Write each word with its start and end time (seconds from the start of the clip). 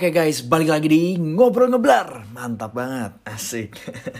Oke 0.00 0.16
guys, 0.16 0.40
balik 0.40 0.72
lagi 0.72 0.88
di 0.88 1.20
Ngobrol 1.20 1.68
Ngeblar. 1.68 2.24
Mantap 2.32 2.72
banget, 2.72 3.20
asik. 3.20 3.76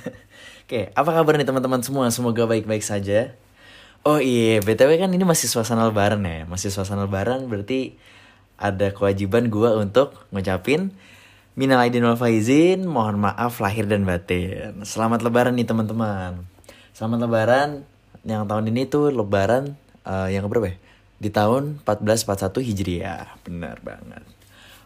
Oke, 0.68 0.92
apa 0.92 1.08
kabar 1.08 1.40
nih 1.40 1.48
teman-teman 1.48 1.80
semua? 1.80 2.04
Semoga 2.12 2.44
baik-baik 2.44 2.84
saja. 2.84 3.32
Oh 4.04 4.20
iya, 4.20 4.60
BTW 4.60 5.00
kan 5.00 5.08
ini 5.08 5.24
masih 5.24 5.48
suasana 5.48 5.88
lebaran 5.88 6.20
ya. 6.20 6.44
Masih 6.44 6.68
suasana 6.68 7.08
lebaran 7.08 7.48
berarti 7.48 7.96
ada 8.60 8.92
kewajiban 8.92 9.48
gua 9.48 9.72
untuk 9.80 10.20
ngucapin 10.28 10.92
Minal 11.56 11.88
aidin 11.88 12.04
wal 12.04 12.20
faizin, 12.20 12.84
mohon 12.84 13.16
maaf 13.16 13.56
lahir 13.64 13.88
dan 13.88 14.04
batin. 14.04 14.84
Selamat 14.84 15.24
lebaran 15.24 15.56
nih 15.56 15.64
teman-teman. 15.64 16.44
Selamat 16.92 17.24
lebaran 17.24 17.88
yang 18.28 18.44
tahun 18.44 18.68
ini 18.68 18.84
tuh 18.84 19.16
lebaran 19.16 19.80
uh, 20.04 20.28
yang 20.28 20.44
berapa 20.44 20.76
ya? 20.76 20.76
Di 21.16 21.32
tahun 21.32 21.80
1441 21.88 22.68
Hijriah. 22.68 23.40
Benar 23.48 23.80
banget. 23.80 24.39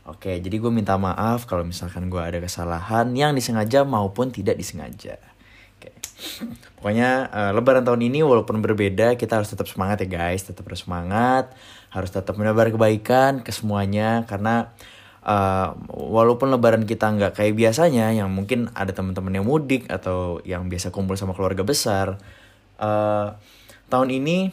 Oke, 0.05 0.37
jadi 0.37 0.57
gue 0.61 0.69
minta 0.69 1.01
maaf 1.01 1.49
kalau 1.49 1.65
misalkan 1.65 2.13
gue 2.13 2.21
ada 2.21 2.37
kesalahan 2.37 3.09
yang 3.17 3.33
disengaja 3.33 3.89
maupun 3.89 4.29
tidak 4.29 4.61
disengaja. 4.61 5.17
Oke. 5.81 5.97
Pokoknya 6.77 7.33
uh, 7.33 7.51
lebaran 7.57 7.89
tahun 7.89 8.13
ini 8.13 8.21
walaupun 8.21 8.61
berbeda, 8.61 9.17
kita 9.17 9.41
harus 9.41 9.49
tetap 9.49 9.65
semangat 9.65 10.05
ya 10.05 10.09
guys, 10.13 10.45
tetap 10.45 10.69
harus 10.69 10.85
semangat, 10.85 11.57
harus 11.89 12.13
tetap 12.13 12.37
menebar 12.37 12.69
kebaikan 12.69 13.41
ke 13.41 13.49
semuanya 13.49 14.29
karena 14.29 14.77
uh, 15.25 15.73
walaupun 15.89 16.53
lebaran 16.53 16.85
kita 16.85 17.09
nggak 17.09 17.41
kayak 17.41 17.57
biasanya 17.57 18.13
yang 18.13 18.29
mungkin 18.29 18.69
ada 18.77 18.93
teman-teman 18.93 19.41
yang 19.41 19.49
mudik 19.49 19.89
atau 19.89 20.45
yang 20.45 20.69
biasa 20.69 20.93
kumpul 20.93 21.17
sama 21.17 21.33
keluarga 21.33 21.65
besar 21.65 22.21
uh, 22.79 23.35
tahun 23.89 24.09
ini 24.13 24.53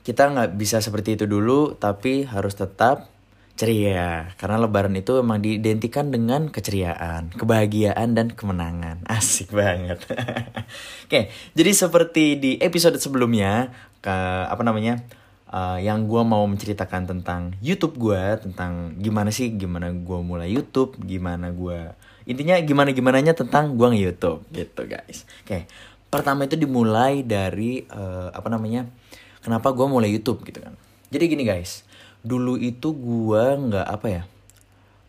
kita 0.00 0.32
nggak 0.32 0.56
bisa 0.56 0.80
seperti 0.80 1.20
itu 1.20 1.28
dulu 1.28 1.76
tapi 1.76 2.24
harus 2.24 2.56
tetap 2.56 3.12
ceria 3.60 4.32
karena 4.40 4.56
lebaran 4.56 4.96
itu 4.96 5.20
memang 5.20 5.44
diidentikan 5.44 6.08
dengan 6.08 6.48
keceriaan, 6.48 7.28
kebahagiaan 7.36 8.16
dan 8.16 8.32
kemenangan. 8.32 9.04
Asik 9.20 9.52
banget. 9.52 10.00
Oke, 11.04 11.28
jadi 11.52 11.70
seperti 11.76 12.40
di 12.40 12.50
episode 12.56 12.96
sebelumnya 12.96 13.68
ke 14.00 14.16
apa 14.48 14.64
namanya? 14.64 15.04
Uh, 15.50 15.82
yang 15.82 16.06
gue 16.06 16.22
mau 16.22 16.46
menceritakan 16.46 17.10
tentang 17.10 17.58
YouTube 17.58 17.98
gue, 17.98 18.38
tentang 18.38 18.94
gimana 19.02 19.34
sih, 19.34 19.50
gimana 19.50 19.90
gue 19.90 20.18
mulai 20.22 20.46
YouTube, 20.46 20.94
gimana 21.02 21.50
gue 21.50 21.90
intinya 22.30 22.54
gimana 22.62 22.94
gimananya 22.94 23.34
tentang 23.34 23.74
gue 23.74 23.86
nge 23.90 24.00
YouTube 24.00 24.40
gitu 24.54 24.86
guys. 24.86 25.26
Oke, 25.42 25.66
pertama 26.06 26.46
itu 26.46 26.54
dimulai 26.54 27.26
dari 27.26 27.82
uh, 27.90 28.30
apa 28.30 28.46
namanya? 28.46 28.86
Kenapa 29.42 29.74
gue 29.74 29.86
mulai 29.90 30.14
YouTube 30.14 30.46
gitu 30.46 30.62
kan? 30.62 30.78
Jadi 31.10 31.24
gini 31.26 31.42
guys, 31.42 31.82
dulu 32.20 32.60
itu 32.60 32.92
gue 32.92 33.44
nggak 33.70 33.86
apa 33.86 34.06
ya 34.08 34.22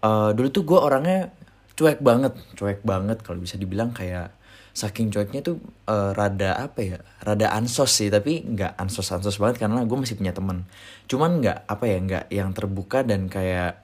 uh, 0.05 0.31
dulu 0.31 0.47
tuh 0.51 0.63
gue 0.63 0.79
orangnya 0.79 1.31
cuek 1.75 1.99
banget 1.99 2.33
cuek 2.55 2.81
banget 2.83 3.23
kalau 3.25 3.39
bisa 3.39 3.55
dibilang 3.55 3.91
kayak 3.91 4.31
saking 4.71 5.11
cueknya 5.11 5.43
tuh 5.43 5.59
uh, 5.91 6.15
rada 6.15 6.55
apa 6.55 6.79
ya 6.79 6.97
rada 7.23 7.51
ansos 7.51 7.91
sih 7.91 8.07
tapi 8.07 8.39
nggak 8.39 8.79
ansos 8.79 9.11
ansos 9.11 9.35
banget 9.35 9.67
karena 9.67 9.83
gue 9.83 9.97
masih 9.99 10.15
punya 10.15 10.31
temen 10.31 10.63
cuman 11.11 11.43
nggak 11.43 11.67
apa 11.67 11.83
ya 11.87 11.97
nggak 11.99 12.25
yang 12.31 12.49
terbuka 12.55 13.03
dan 13.03 13.27
kayak 13.27 13.83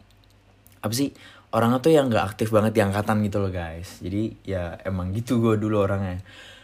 apa 0.80 0.94
sih 0.96 1.12
orang 1.56 1.80
tuh 1.80 1.92
yang 1.96 2.12
nggak 2.12 2.36
aktif 2.36 2.52
banget 2.52 2.76
di 2.76 2.82
angkatan 2.84 3.24
gitu 3.24 3.40
loh 3.40 3.52
guys. 3.54 4.04
Jadi 4.04 4.36
ya 4.44 4.76
emang 4.84 5.16
gitu 5.16 5.40
gue 5.40 5.56
dulu 5.56 5.80
orangnya. 5.80 6.20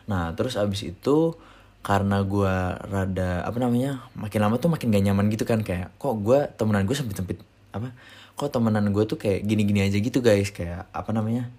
Nah 0.09 0.35
terus 0.35 0.59
abis 0.59 0.91
itu 0.91 1.33
karena 1.83 2.23
gue 2.23 2.55
rada 2.87 3.43
apa 3.43 3.57
namanya 3.59 4.07
makin 4.15 4.39
lama 4.39 4.55
tuh 4.55 4.71
makin 4.71 4.87
gak 4.87 5.03
nyaman 5.03 5.27
gitu 5.27 5.43
kan 5.43 5.59
kayak 5.61 5.91
kok 5.99 6.15
gue 6.23 6.47
temenan 6.55 6.87
gue 6.87 6.95
sempit 6.95 7.19
sempit 7.19 7.37
apa 7.75 7.91
kok 8.39 8.49
temenan 8.49 8.87
gue 8.89 9.03
tuh 9.03 9.19
kayak 9.19 9.43
gini 9.43 9.67
gini 9.67 9.79
aja 9.83 9.99
gitu 9.99 10.23
guys 10.23 10.49
kayak 10.49 10.87
apa 10.95 11.11
namanya 11.11 11.51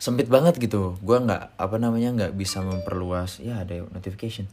sempit 0.00 0.26
banget 0.32 0.56
gitu. 0.56 0.96
Gue 1.04 1.20
nggak 1.20 1.60
apa 1.60 1.76
namanya 1.76 2.08
nggak 2.16 2.32
bisa 2.34 2.64
memperluas 2.64 3.38
ya 3.38 3.62
ada 3.62 3.84
notification 3.92 4.48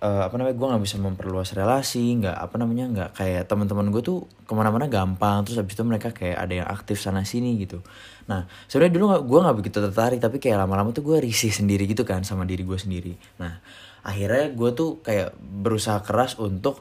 uh, 0.00 0.22
apa 0.26 0.34
namanya 0.40 0.56
gue 0.56 0.66
nggak 0.66 0.82
bisa 0.82 0.96
memperluas 0.98 1.52
relasi 1.52 2.16
nggak 2.20 2.36
apa 2.36 2.54
namanya 2.56 2.84
nggak 2.90 3.10
kayak 3.20 3.42
teman-teman 3.46 3.92
gue 3.92 4.02
tuh 4.02 4.24
ke 4.48 4.52
mana-mana 4.56 4.88
gampang 4.88 5.44
terus 5.44 5.60
habis 5.60 5.76
itu 5.76 5.84
mereka 5.84 6.10
kayak 6.10 6.36
ada 6.40 6.54
yang 6.64 6.68
aktif 6.68 6.98
sana 6.98 7.22
sini 7.22 7.60
gitu. 7.60 7.84
Nah 8.26 8.48
sebenarnya 8.66 8.92
dulu 8.96 9.04
gue 9.28 9.38
nggak 9.44 9.56
begitu 9.60 9.78
tertarik 9.78 10.18
tapi 10.18 10.40
kayak 10.40 10.64
lama-lama 10.64 10.90
tuh 10.96 11.04
gue 11.04 11.20
risih 11.20 11.52
sendiri 11.58 11.84
gitu 11.86 12.02
kan 12.02 12.24
sama 12.24 12.48
diri 12.48 12.64
gue 12.64 12.78
sendiri. 12.80 13.14
Nah 13.38 13.60
akhirnya 14.00 14.48
gue 14.56 14.70
tuh 14.72 15.04
kayak 15.04 15.36
berusaha 15.36 16.00
keras 16.00 16.40
untuk 16.40 16.80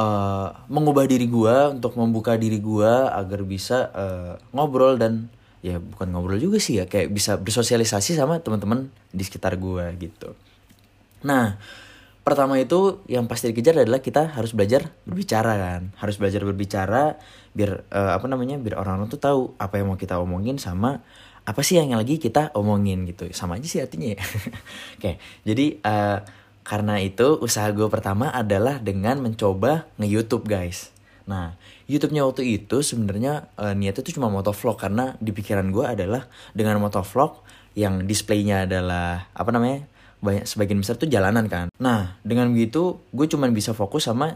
uh, 0.00 0.48
mengubah 0.72 1.04
diri 1.04 1.28
gue 1.28 1.56
untuk 1.76 1.94
membuka 2.00 2.40
diri 2.40 2.58
gue 2.58 2.92
agar 3.12 3.40
bisa 3.44 3.92
uh, 3.92 4.32
ngobrol 4.56 4.96
dan 4.96 5.28
ya 5.64 5.80
bukan 5.80 6.12
ngobrol 6.12 6.36
juga 6.36 6.60
sih 6.60 6.80
ya 6.80 6.84
kayak 6.84 7.08
bisa 7.08 7.40
bersosialisasi 7.40 8.16
sama 8.16 8.40
teman-teman 8.40 8.88
di 9.12 9.24
sekitar 9.24 9.56
gue 9.56 9.84
gitu. 9.96 10.32
Nah 11.24 11.56
pertama 12.24 12.56
itu 12.56 13.04
yang 13.06 13.28
pasti 13.28 13.52
dikejar 13.52 13.84
adalah 13.84 14.00
kita 14.00 14.32
harus 14.32 14.56
belajar 14.56 14.90
berbicara 15.04 15.52
kan. 15.60 15.82
Harus 16.00 16.16
belajar 16.16 16.40
berbicara 16.42 17.20
biar 17.52 17.84
uh, 17.92 18.16
apa 18.16 18.26
namanya 18.26 18.56
biar 18.56 18.80
orang-orang 18.80 19.12
tuh 19.12 19.20
tahu 19.20 19.40
apa 19.60 19.78
yang 19.78 19.92
mau 19.92 20.00
kita 20.00 20.18
omongin 20.18 20.56
sama 20.56 21.04
apa 21.44 21.60
sih 21.60 21.76
yang 21.76 21.92
lagi 21.92 22.16
kita 22.16 22.50
omongin 22.56 23.04
gitu. 23.04 23.28
Sama 23.36 23.60
aja 23.60 23.68
sih 23.68 23.84
artinya 23.84 24.16
ya. 24.16 24.20
Oke 24.96 25.20
jadi 25.44 25.66
uh, 25.84 26.18
karena 26.64 26.96
itu 26.96 27.36
usaha 27.44 27.68
gue 27.76 27.86
pertama 27.92 28.32
adalah 28.32 28.80
dengan 28.80 29.20
mencoba 29.20 29.84
nge-youtube 30.00 30.48
guys. 30.48 30.90
Nah, 31.28 31.56
YouTube-nya 31.88 32.24
waktu 32.24 32.56
itu 32.56 32.80
sebenarnya 32.80 33.52
uh, 33.60 33.76
niatnya 33.76 34.00
itu 34.00 34.16
cuma 34.16 34.32
motovlog 34.32 34.80
karena 34.80 35.16
di 35.20 35.32
pikiran 35.36 35.68
gue 35.68 35.84
adalah 35.84 36.24
dengan 36.56 36.80
motovlog 36.80 37.44
yang 37.76 38.08
displaynya 38.08 38.64
adalah 38.64 39.28
apa 39.36 39.50
namanya 39.52 39.84
banyak 40.20 40.44
sebagian 40.46 40.80
besar 40.80 40.96
tuh 40.96 41.10
jalanan 41.10 41.46
kan. 41.50 41.66
Nah, 41.80 42.18
dengan 42.26 42.50
begitu 42.52 43.00
gue 43.10 43.26
cuma 43.28 43.48
bisa 43.50 43.72
fokus 43.76 44.06
sama 44.06 44.34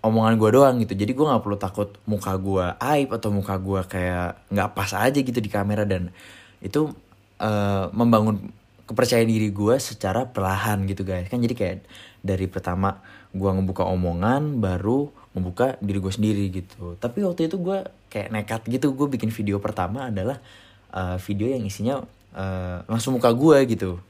omongan 0.00 0.34
gue 0.40 0.50
doang 0.56 0.76
gitu. 0.80 0.96
Jadi 0.96 1.12
gue 1.12 1.26
nggak 1.26 1.42
perlu 1.44 1.58
takut 1.60 1.88
muka 2.08 2.32
gue 2.36 2.66
aib 2.76 3.08
atau 3.12 3.28
muka 3.32 3.54
gue 3.60 3.80
kayak 3.84 4.48
nggak 4.48 4.70
pas 4.72 4.90
aja 4.96 5.18
gitu 5.20 5.38
di 5.40 5.50
kamera. 5.52 5.84
Dan 5.84 6.12
itu 6.60 6.92
uh, 7.40 7.86
membangun 7.92 8.52
kepercayaan 8.88 9.28
diri 9.28 9.54
gue 9.54 9.76
secara 9.78 10.26
perlahan 10.28 10.84
gitu 10.88 11.04
guys. 11.04 11.28
Kan 11.28 11.44
jadi 11.44 11.54
kayak 11.54 11.76
dari 12.20 12.46
pertama 12.48 13.00
gue 13.30 13.46
ngebuka 13.46 13.86
omongan 13.86 14.58
baru 14.58 15.08
ngebuka 15.36 15.78
diri 15.78 15.98
gue 16.02 16.12
sendiri 16.12 16.44
gitu. 16.50 16.98
Tapi 16.98 17.22
waktu 17.22 17.48
itu 17.48 17.56
gue 17.60 17.86
kayak 18.10 18.28
nekat 18.34 18.60
gitu. 18.66 18.92
Gue 18.96 19.06
bikin 19.06 19.30
video 19.30 19.62
pertama 19.62 20.10
adalah 20.10 20.42
uh, 20.90 21.16
video 21.22 21.48
yang 21.52 21.62
isinya 21.62 22.02
uh, 22.34 22.82
langsung 22.90 23.16
muka 23.16 23.30
gue 23.30 23.58
gitu 23.70 24.00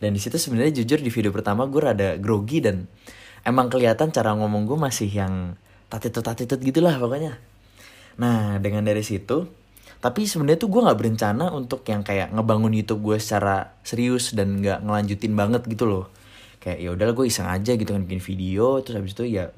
dan 0.00 0.16
di 0.16 0.20
situ 0.20 0.40
sebenarnya 0.40 0.80
jujur 0.82 0.98
di 1.04 1.12
video 1.12 1.30
pertama 1.30 1.68
gue 1.68 1.80
rada 1.80 2.16
grogi 2.16 2.64
dan 2.64 2.88
emang 3.44 3.68
kelihatan 3.68 4.08
cara 4.10 4.32
ngomong 4.32 4.64
gue 4.64 4.78
masih 4.80 5.12
yang 5.12 5.54
tatitut 5.92 6.24
tatitut 6.24 6.60
gitulah 6.60 6.96
pokoknya. 6.96 7.36
Nah 8.16 8.56
dengan 8.58 8.84
dari 8.88 9.04
situ 9.04 9.60
tapi 10.00 10.24
sebenarnya 10.24 10.56
tuh 10.64 10.72
gue 10.72 10.80
nggak 10.80 10.96
berencana 10.98 11.52
untuk 11.52 11.84
yang 11.84 12.00
kayak 12.00 12.32
ngebangun 12.32 12.72
YouTube 12.72 13.04
gue 13.04 13.16
secara 13.20 13.76
serius 13.84 14.32
dan 14.32 14.64
nggak 14.64 14.80
ngelanjutin 14.80 15.36
banget 15.36 15.68
gitu 15.68 15.84
loh. 15.84 16.08
Kayak 16.56 16.78
ya 16.80 16.88
udahlah 16.96 17.12
gue 17.12 17.26
iseng 17.28 17.44
aja 17.44 17.76
gitu 17.76 17.92
kan 17.92 18.08
bikin 18.08 18.24
video. 18.24 18.80
Terus 18.80 18.96
habis 18.96 19.12
itu 19.12 19.28
ya 19.28 19.52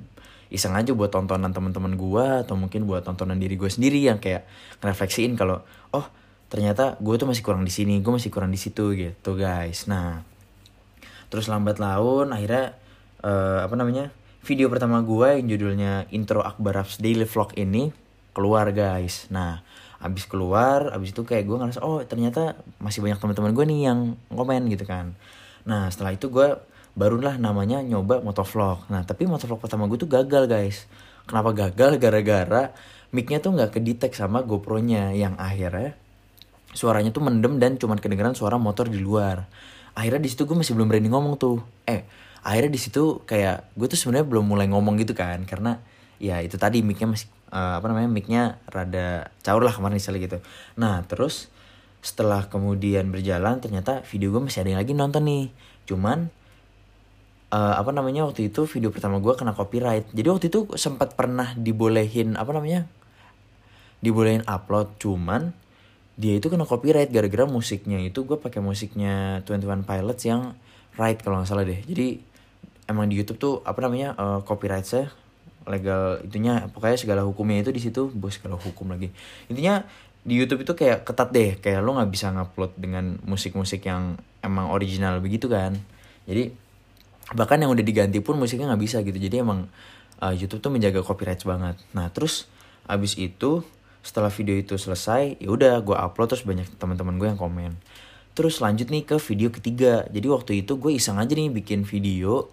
iseng 0.51 0.75
aja 0.75 0.91
buat 0.99 1.15
tontonan 1.15 1.55
teman-teman 1.55 1.95
gue 1.95 2.27
atau 2.43 2.59
mungkin 2.59 2.91
buat 2.91 3.07
tontonan 3.07 3.39
diri 3.39 3.55
gue 3.55 3.71
sendiri 3.71 4.03
yang 4.03 4.19
kayak 4.19 4.43
ngerefleksiin 4.83 5.39
kalau 5.39 5.63
oh 5.95 6.07
ternyata 6.51 6.99
gue 6.99 7.15
tuh 7.17 7.25
masih 7.31 7.41
kurang 7.41 7.63
di 7.63 7.73
sini 7.73 8.03
gue 8.03 8.13
masih 8.13 8.29
kurang 8.35 8.51
di 8.51 8.59
situ 8.59 8.99
gitu 8.99 9.39
guys. 9.39 9.87
Nah 9.87 10.32
terus 11.33 11.49
lambat 11.49 11.81
laun 11.81 12.29
akhirnya 12.29 12.77
uh, 13.25 13.65
apa 13.65 13.73
namanya 13.73 14.13
video 14.45 14.69
pertama 14.69 15.01
gue 15.01 15.41
yang 15.41 15.49
judulnya 15.49 15.93
intro 16.13 16.45
Akbar 16.45 16.85
Daily 17.01 17.25
Vlog 17.25 17.57
ini 17.57 17.89
keluar 18.37 18.69
guys. 18.75 19.31
Nah 19.33 19.65
abis 20.03 20.27
keluar 20.27 20.91
abis 20.91 21.15
itu 21.15 21.23
kayak 21.23 21.47
gue 21.47 21.57
ngerasa 21.57 21.81
oh 21.81 22.03
ternyata 22.03 22.59
masih 22.83 23.01
banyak 23.01 23.23
teman-teman 23.23 23.55
gue 23.55 23.65
nih 23.65 23.81
yang 23.89 23.99
komen 24.29 24.69
gitu 24.69 24.85
kan. 24.85 25.17
Nah 25.65 25.89
setelah 25.89 26.13
itu 26.13 26.29
gue 26.29 26.59
barulah 26.93 27.41
namanya 27.41 27.81
nyoba 27.81 28.21
motovlog. 28.21 28.85
Nah 28.93 29.07
tapi 29.07 29.25
motovlog 29.25 29.63
pertama 29.63 29.89
gue 29.89 29.97
tuh 29.97 30.11
gagal 30.11 30.51
guys. 30.51 30.85
Kenapa 31.25 31.55
gagal? 31.55 32.03
Gara-gara 32.03 32.75
micnya 33.15 33.39
tuh 33.39 33.55
nggak 33.55 33.79
kedetek 33.79 34.13
sama 34.13 34.43
GoPro-nya 34.43 35.15
yang 35.15 35.39
akhirnya 35.39 35.95
suaranya 36.73 37.13
tuh 37.13 37.23
mendem 37.23 37.61
dan 37.61 37.77
cuman 37.77 38.01
kedengeran 38.01 38.35
suara 38.35 38.57
motor 38.57 38.89
di 38.89 38.97
luar 38.99 39.45
akhirnya 39.93 40.23
di 40.25 40.31
situ 40.31 40.49
gue 40.49 40.57
masih 40.57 40.73
belum 40.77 40.89
berani 40.89 41.09
ngomong 41.09 41.35
tuh. 41.41 41.61
Eh 41.89 42.05
akhirnya 42.43 42.73
di 42.75 42.81
situ 42.81 43.23
kayak 43.23 43.71
gue 43.79 43.87
tuh 43.87 43.99
sebenarnya 43.99 44.27
belum 44.27 44.45
mulai 44.51 44.67
ngomong 44.67 44.99
gitu 44.99 45.15
kan 45.15 45.47
karena 45.47 45.79
ya 46.19 46.43
itu 46.43 46.59
tadi 46.59 46.83
micnya 46.83 47.07
masih 47.07 47.31
uh, 47.55 47.79
apa 47.79 47.87
namanya 47.87 48.11
micnya 48.11 48.43
rada 48.67 49.31
caur 49.47 49.63
lah 49.63 49.75
kemarin 49.75 49.99
misalnya 49.99 50.21
gitu. 50.27 50.39
Nah 50.79 51.07
terus 51.07 51.53
setelah 52.03 52.51
kemudian 52.51 53.15
berjalan 53.15 53.63
ternyata 53.63 54.03
video 54.03 54.35
gue 54.35 54.43
masih 54.43 54.67
ada 54.67 54.69
yang 54.75 54.81
lagi 54.83 54.93
nonton 54.97 55.23
nih. 55.23 55.45
Cuman 55.87 56.33
uh, 57.55 57.75
apa 57.79 57.91
namanya 57.95 58.27
waktu 58.27 58.51
itu 58.51 58.67
video 58.67 58.91
pertama 58.91 59.23
gue 59.23 59.33
kena 59.39 59.55
copyright. 59.55 60.11
Jadi 60.11 60.27
waktu 60.27 60.47
itu 60.51 60.67
sempat 60.75 61.15
pernah 61.15 61.55
dibolehin 61.55 62.35
apa 62.35 62.51
namanya 62.51 62.91
dibolehin 64.03 64.43
upload 64.51 64.99
cuman 64.99 65.55
dia 66.23 66.39
itu 66.39 66.47
kena 66.47 66.63
copyright 66.63 67.11
gara-gara 67.11 67.51
musiknya. 67.51 67.99
Itu 67.99 68.23
gue 68.23 68.39
pakai 68.39 68.63
musiknya 68.63 69.43
Twenty 69.43 69.67
One 69.67 69.83
Pilots 69.83 70.23
yang 70.23 70.55
right 70.95 71.19
kalau 71.19 71.43
nggak 71.43 71.51
salah 71.51 71.67
deh. 71.67 71.83
Jadi 71.83 72.23
emang 72.87 73.11
di 73.11 73.19
YouTube 73.19 73.43
tuh 73.43 73.55
apa 73.67 73.83
namanya 73.83 74.15
uh, 74.15 74.39
copyright 74.47 74.87
saya 74.87 75.11
legal 75.67 76.19
itunya 76.23 76.67
pokoknya 76.71 76.99
segala 76.99 77.27
hukumnya 77.27 77.67
itu 77.67 77.75
di 77.75 77.83
situ. 77.83 78.07
Bos 78.15 78.39
segala 78.39 78.55
hukum 78.55 78.95
lagi. 78.95 79.11
Intinya 79.51 79.83
di 80.23 80.39
YouTube 80.39 80.63
itu 80.63 80.79
kayak 80.79 81.03
ketat 81.03 81.35
deh. 81.35 81.59
Kayak 81.59 81.83
lo 81.83 81.99
nggak 81.99 82.11
bisa 82.15 82.31
ngupload 82.31 82.79
dengan 82.79 83.19
musik-musik 83.27 83.83
yang 83.83 84.15
emang 84.47 84.71
original 84.71 85.19
begitu 85.19 85.51
kan. 85.51 85.75
Jadi 86.31 86.55
bahkan 87.35 87.59
yang 87.59 87.75
udah 87.75 87.83
diganti 87.83 88.23
pun 88.23 88.39
musiknya 88.39 88.71
nggak 88.71 88.83
bisa 88.87 89.03
gitu. 89.03 89.19
Jadi 89.19 89.43
emang 89.43 89.67
uh, 90.23 90.31
YouTube 90.31 90.63
tuh 90.63 90.71
menjaga 90.71 91.03
copyright 91.03 91.43
banget. 91.43 91.83
Nah 91.99 92.07
terus 92.15 92.47
abis 92.87 93.19
itu 93.19 93.67
setelah 94.03 94.29
video 94.29 94.59
itu 94.59 94.75
selesai 94.75 95.39
ya 95.39 95.49
udah 95.49 95.81
gue 95.81 95.97
upload 95.97 96.35
terus 96.35 96.45
banyak 96.45 96.67
teman-teman 96.77 97.17
gue 97.17 97.29
yang 97.31 97.41
komen. 97.41 97.79
Terus 98.37 98.59
lanjut 98.59 98.91
nih 98.91 99.07
ke 99.07 99.17
video 99.23 99.49
ketiga. 99.55 100.05
Jadi 100.11 100.27
waktu 100.27 100.53
itu 100.67 100.77
gue 100.77 100.93
iseng 100.95 101.17
aja 101.17 101.33
nih 101.33 101.49
bikin 101.49 101.87
video 101.87 102.51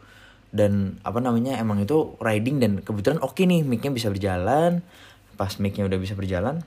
dan 0.49 0.97
apa 1.05 1.21
namanya 1.21 1.61
emang 1.61 1.81
itu 1.85 2.17
riding 2.17 2.57
dan 2.57 2.71
kebetulan 2.81 3.21
oke 3.21 3.37
okay 3.37 3.49
nih 3.49 3.65
micnya 3.65 3.91
bisa 3.91 4.07
berjalan. 4.13 4.85
Pas 5.35 5.55
micnya 5.57 5.89
udah 5.89 5.99
bisa 5.99 6.13
berjalan 6.13 6.61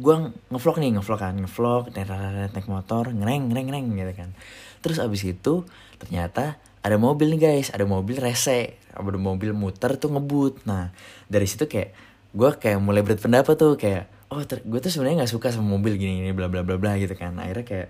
gue 0.00 0.14
ngevlog 0.48 0.76
nih 0.80 0.90
ngevlog 0.96 1.20
kan 1.20 1.36
ngevlog 1.36 1.92
naik 1.92 2.66
motor 2.72 3.12
ngereng 3.12 3.52
ngereng 3.52 3.66
ngereng 3.68 3.86
gitu 3.92 4.12
kan. 4.16 4.30
Terus 4.80 4.96
abis 4.96 5.28
itu 5.28 5.68
ternyata 6.00 6.56
ada 6.80 6.96
mobil 6.96 7.36
nih 7.36 7.40
guys 7.60 7.68
ada 7.68 7.84
mobil 7.84 8.16
rese 8.16 8.80
ada 8.96 9.20
mobil 9.20 9.52
muter 9.52 10.00
tuh 10.00 10.08
ngebut. 10.08 10.64
Nah 10.64 10.88
dari 11.28 11.44
situ 11.44 11.68
kayak 11.68 11.92
gue 12.30 12.50
kayak 12.54 12.78
mulai 12.78 13.02
berpendapat 13.02 13.54
tuh 13.58 13.74
kayak 13.74 14.06
oh 14.30 14.42
gue 14.46 14.80
tuh 14.80 14.90
sebenarnya 14.90 15.26
nggak 15.26 15.32
suka 15.34 15.50
sama 15.50 15.74
mobil 15.74 15.98
gini 15.98 16.22
gini 16.22 16.30
bla 16.30 16.46
bla 16.46 16.62
bla 16.62 16.78
bla 16.78 16.94
gitu 16.96 17.14
kan. 17.18 17.34
Akhirnya 17.42 17.66
kayak 17.66 17.88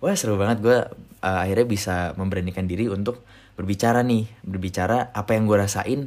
wah 0.00 0.16
seru 0.16 0.40
banget 0.40 0.64
gue 0.64 0.78
uh, 1.24 1.38
akhirnya 1.44 1.66
bisa 1.68 1.94
memberanikan 2.16 2.64
diri 2.64 2.88
untuk 2.88 3.20
berbicara 3.54 4.00
nih 4.02 4.26
berbicara 4.42 5.12
apa 5.14 5.36
yang 5.36 5.46
gue 5.46 5.56
rasain 5.60 6.00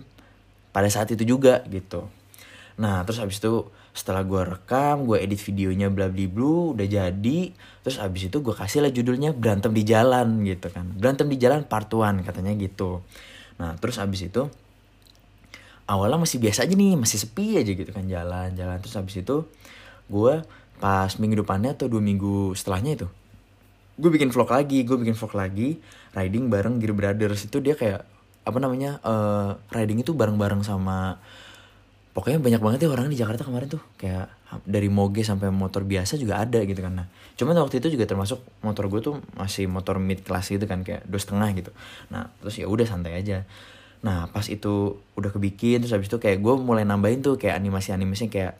pada 0.73 0.89
saat 0.89 1.13
itu 1.13 1.23
juga 1.23 1.61
gitu. 1.69 2.09
Nah 2.81 3.05
terus 3.05 3.21
abis 3.21 3.37
itu 3.37 3.69
setelah 3.93 4.21
gue 4.21 4.41
rekam 4.45 5.09
gue 5.09 5.17
edit 5.17 5.41
videonya 5.41 5.89
bla 5.89 6.09
bla 6.09 6.25
bla 6.25 6.73
udah 6.73 6.87
jadi. 6.89 7.39
Terus 7.85 7.97
abis 8.01 8.33
itu 8.33 8.37
gue 8.41 8.53
kasih 8.57 8.83
lah 8.83 8.91
judulnya 8.91 9.31
berantem 9.37 9.71
di 9.73 9.85
jalan 9.85 10.41
gitu 10.41 10.73
kan. 10.73 10.89
Berantem 10.97 11.29
di 11.29 11.37
jalan 11.37 11.65
part 11.69 11.89
one 11.93 12.25
katanya 12.25 12.53
gitu. 12.57 13.05
Nah 13.61 13.77
terus 13.77 14.01
abis 14.01 14.29
itu 14.29 14.49
awalnya 15.87 16.19
masih 16.19 16.37
biasa 16.43 16.67
aja 16.67 16.75
nih 16.75 16.99
masih 16.99 17.17
sepi 17.23 17.57
aja 17.57 17.71
gitu 17.71 17.91
kan 17.95 18.05
jalan-jalan 18.05 18.77
terus 18.83 18.95
habis 18.99 19.15
itu 19.17 19.47
gue 20.07 20.33
pas 20.77 21.11
minggu 21.17 21.41
depannya 21.41 21.73
atau 21.73 21.89
dua 21.89 22.03
minggu 22.03 22.53
setelahnya 22.53 23.01
itu 23.01 23.07
gue 23.97 24.09
bikin 24.13 24.29
vlog 24.29 24.51
lagi 24.51 24.85
gue 24.85 24.97
bikin 24.99 25.17
vlog 25.17 25.33
lagi 25.33 25.81
riding 26.17 26.49
bareng 26.49 26.81
Gear 26.81 26.93
Brothers. 26.97 27.45
Itu 27.45 27.61
dia 27.61 27.77
kayak 27.77 28.01
apa 28.47 28.57
namanya 28.57 28.97
uh, 29.05 29.59
riding 29.69 30.01
itu 30.01 30.17
bareng-bareng 30.17 30.65
sama 30.65 31.21
pokoknya 32.17 32.41
banyak 32.41 32.61
banget 32.63 32.79
ya 32.87 32.89
orang 32.89 33.13
di 33.13 33.19
Jakarta 33.19 33.45
kemarin 33.45 33.69
tuh. 33.69 33.83
Kayak 34.01 34.33
dari 34.63 34.87
moge 34.89 35.21
sampai 35.21 35.53
motor 35.53 35.85
biasa 35.85 36.17
juga 36.17 36.41
ada 36.41 36.57
gitu 36.65 36.81
kan. 36.81 37.05
Nah 37.05 37.07
cuman 37.37 37.53
waktu 37.61 37.77
itu 37.77 37.93
juga 37.93 38.09
termasuk 38.09 38.41
motor 38.65 38.89
gue 38.89 39.01
tuh 39.05 39.15
masih 39.37 39.69
motor 39.69 40.01
mid 40.01 40.25
class 40.25 40.49
gitu 40.49 40.65
kan 40.65 40.81
kayak 40.81 41.05
dua 41.05 41.21
setengah 41.21 41.49
gitu. 41.53 41.71
Nah 42.09 42.33
terus 42.41 42.57
ya 42.57 42.65
udah 42.65 42.85
santai 42.89 43.21
aja 43.21 43.45
Nah 44.05 44.29
pas 44.29 44.45
itu 44.45 45.01
udah 45.17 45.29
kebikin 45.33 45.81
terus 45.81 45.93
habis 45.93 46.09
itu 46.09 46.21
kayak 46.21 46.41
gue 46.43 46.53
mulai 46.59 46.85
nambahin 46.85 47.25
tuh 47.25 47.41
kayak 47.41 47.57
animasi-animasinya 47.57 48.29
kayak 48.29 48.53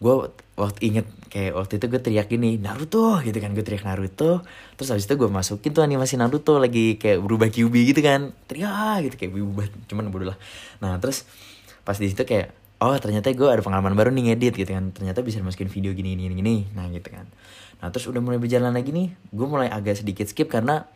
gue 0.00 0.14
waktu 0.56 0.80
inget 0.80 1.06
kayak 1.28 1.52
waktu 1.52 1.76
itu 1.76 1.86
gue 1.92 2.00
teriak 2.00 2.26
gini 2.32 2.56
Naruto 2.56 3.20
gitu 3.20 3.36
kan 3.36 3.52
gue 3.52 3.60
teriak 3.60 3.84
Naruto. 3.84 4.42
Terus 4.80 4.88
habis 4.96 5.04
itu 5.04 5.14
gue 5.14 5.28
masukin 5.28 5.70
tuh 5.76 5.84
animasi 5.84 6.16
Naruto 6.16 6.56
lagi 6.56 6.96
kayak 6.96 7.20
berubah 7.20 7.52
QB 7.52 7.74
gitu 7.94 8.00
kan. 8.00 8.32
Teriak 8.48 9.06
gitu 9.06 9.14
kayak 9.20 9.32
berubah 9.36 9.66
cuman 9.86 10.04
bodoh 10.08 10.32
lah. 10.32 10.38
Nah 10.80 10.96
terus 10.98 11.28
pas 11.84 11.96
di 11.96 12.08
situ 12.08 12.24
kayak 12.24 12.56
oh 12.80 12.96
ternyata 12.96 13.28
gue 13.28 13.48
ada 13.48 13.60
pengalaman 13.60 13.92
baru 13.92 14.08
nih 14.10 14.32
ngedit 14.32 14.54
gitu 14.56 14.70
kan. 14.72 14.90
Ternyata 14.90 15.20
bisa 15.20 15.38
masukin 15.44 15.68
video 15.68 15.92
gini 15.92 16.16
gini 16.16 16.34
gini 16.34 16.54
nah 16.72 16.88
gitu 16.88 17.12
kan. 17.12 17.28
Nah 17.84 17.88
terus 17.92 18.08
udah 18.08 18.24
mulai 18.24 18.40
berjalan 18.40 18.72
lagi 18.72 18.90
nih 18.90 19.12
gue 19.12 19.46
mulai 19.46 19.68
agak 19.68 20.00
sedikit 20.00 20.26
skip 20.26 20.48
karena 20.48 20.88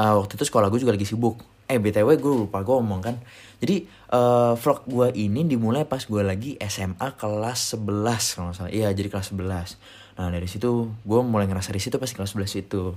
uh, 0.00 0.20
waktu 0.20 0.36
itu 0.40 0.44
sekolah 0.48 0.68
gue 0.72 0.80
juga 0.80 0.96
lagi 0.96 1.08
sibuk 1.08 1.55
eh 1.66 1.78
btw 1.82 2.14
gue 2.14 2.34
lupa 2.46 2.62
gue 2.62 2.74
ngomong 2.78 3.00
kan. 3.02 3.16
Jadi 3.58 3.86
uh, 4.14 4.54
vlog 4.54 4.86
gue 4.86 5.08
ini 5.18 5.42
dimulai 5.42 5.82
pas 5.82 6.02
gue 6.02 6.22
lagi 6.22 6.54
SMA 6.62 7.18
kelas 7.18 7.74
11 7.74 8.36
kalau 8.38 8.52
salah. 8.54 8.70
Iya 8.70 8.94
jadi 8.94 9.10
kelas 9.10 9.34
11 9.34 10.06
nah 10.16 10.32
dari 10.32 10.48
situ 10.48 10.88
gue 11.04 11.20
mulai 11.20 11.44
ngerasa 11.44 11.76
di 11.76 11.80
situ 11.82 12.00
pas 12.00 12.08
kelas 12.08 12.32
11 12.32 12.64
itu. 12.64 12.96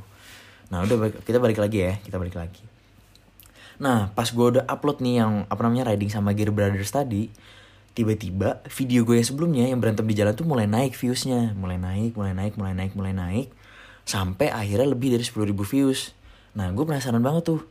Nah 0.71 0.87
udah 0.87 1.11
kita 1.25 1.41
balik 1.41 1.59
lagi 1.59 1.83
ya 1.83 1.93
kita 1.99 2.15
balik 2.15 2.37
lagi. 2.37 2.63
Nah 3.81 4.13
pas 4.15 4.29
gue 4.31 4.45
udah 4.55 4.63
upload 4.69 5.03
nih 5.03 5.15
yang 5.19 5.43
apa 5.51 5.61
namanya 5.67 5.91
riding 5.91 6.07
sama 6.07 6.31
Gear 6.31 6.53
Brothers 6.53 6.93
tadi 6.93 7.27
tiba-tiba 7.97 8.63
video 8.71 9.03
gue 9.03 9.19
yang 9.19 9.27
sebelumnya 9.27 9.65
yang 9.67 9.83
berantem 9.83 10.07
di 10.07 10.15
jalan 10.15 10.31
tuh 10.31 10.47
mulai 10.47 10.69
naik 10.69 10.95
viewsnya. 10.95 11.51
Mulai 11.57 11.75
naik 11.75 12.15
mulai 12.15 12.31
naik 12.31 12.53
mulai 12.55 12.73
naik 12.77 12.93
mulai 12.95 13.11
naik. 13.11 13.47
Sampai 14.07 14.47
akhirnya 14.47 14.87
lebih 14.89 15.13
dari 15.13 15.25
10.000 15.25 15.51
views. 15.51 16.15
Nah 16.55 16.71
gue 16.71 16.85
penasaran 16.87 17.19
banget 17.19 17.51
tuh 17.51 17.61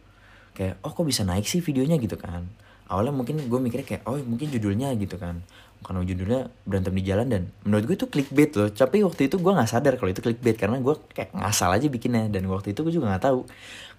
kayak 0.58 0.82
oh 0.82 0.90
kok 0.90 1.06
bisa 1.06 1.22
naik 1.22 1.46
sih 1.46 1.62
videonya? 1.62 1.94
Gitu 2.02 2.18
kan. 2.18 2.42
Awalnya 2.90 3.14
mungkin 3.14 3.38
gue 3.46 3.60
mikirnya 3.62 3.86
kayak 3.86 4.02
oh 4.10 4.18
mungkin 4.26 4.50
judulnya 4.50 4.90
gitu 4.98 5.14
kan. 5.14 5.46
Karena 5.78 6.02
judulnya 6.02 6.50
berantem 6.66 6.90
di 6.90 7.02
jalan 7.06 7.26
dan 7.30 7.42
menurut 7.62 7.86
gue 7.86 7.96
itu 8.02 8.06
clickbait 8.10 8.50
loh. 8.58 8.66
Tapi 8.66 9.06
waktu 9.06 9.30
itu 9.30 9.38
gue 9.38 9.52
nggak 9.54 9.70
sadar 9.70 9.94
kalau 9.94 10.10
itu 10.10 10.18
clickbait 10.18 10.58
karena 10.58 10.82
gue 10.82 10.94
kayak 11.14 11.30
ngasal 11.38 11.70
aja 11.70 11.86
bikinnya 11.86 12.26
dan 12.26 12.50
waktu 12.50 12.74
itu 12.74 12.82
gue 12.82 12.90
juga 12.90 13.14
nggak 13.14 13.24
tahu 13.30 13.46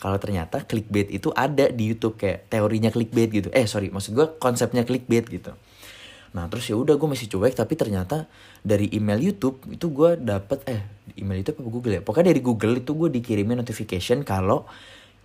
kalau 0.04 0.18
ternyata 0.20 0.68
clickbait 0.68 1.08
itu 1.08 1.32
ada 1.32 1.72
di 1.72 1.88
YouTube 1.88 2.20
kayak 2.20 2.52
teorinya 2.52 2.92
clickbait 2.92 3.32
gitu. 3.32 3.48
Eh 3.56 3.64
sorry 3.64 3.88
maksud 3.96 4.12
gue 4.12 4.28
konsepnya 4.44 4.84
clickbait 4.84 5.24
gitu. 5.32 5.56
Nah 6.36 6.46
terus 6.52 6.68
ya 6.68 6.76
udah 6.76 7.00
gue 7.00 7.08
masih 7.10 7.32
cuek 7.32 7.56
tapi 7.56 7.74
ternyata 7.80 8.28
dari 8.62 8.92
email 8.92 9.18
YouTube 9.18 9.64
itu 9.72 9.88
gue 9.90 10.20
dapet 10.20 10.60
eh 10.68 10.82
email 11.16 11.42
itu 11.42 11.56
apa 11.56 11.62
Google 11.64 11.94
ya? 11.98 12.02
Pokoknya 12.04 12.36
dari 12.36 12.42
Google 12.44 12.74
itu 12.84 12.92
gue 12.94 13.10
dikirimin 13.10 13.58
notification 13.64 14.22
kalau 14.28 14.68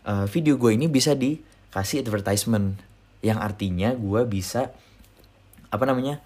uh, 0.05 0.27
video 0.29 0.57
gue 0.61 0.77
ini 0.77 0.87
bisa 0.87 1.17
dikasih 1.17 2.05
advertisement. 2.05 2.79
Yang 3.25 3.39
artinya 3.41 3.89
gue 3.97 4.21
bisa 4.29 4.71
apa 5.73 5.85
namanya 5.89 6.21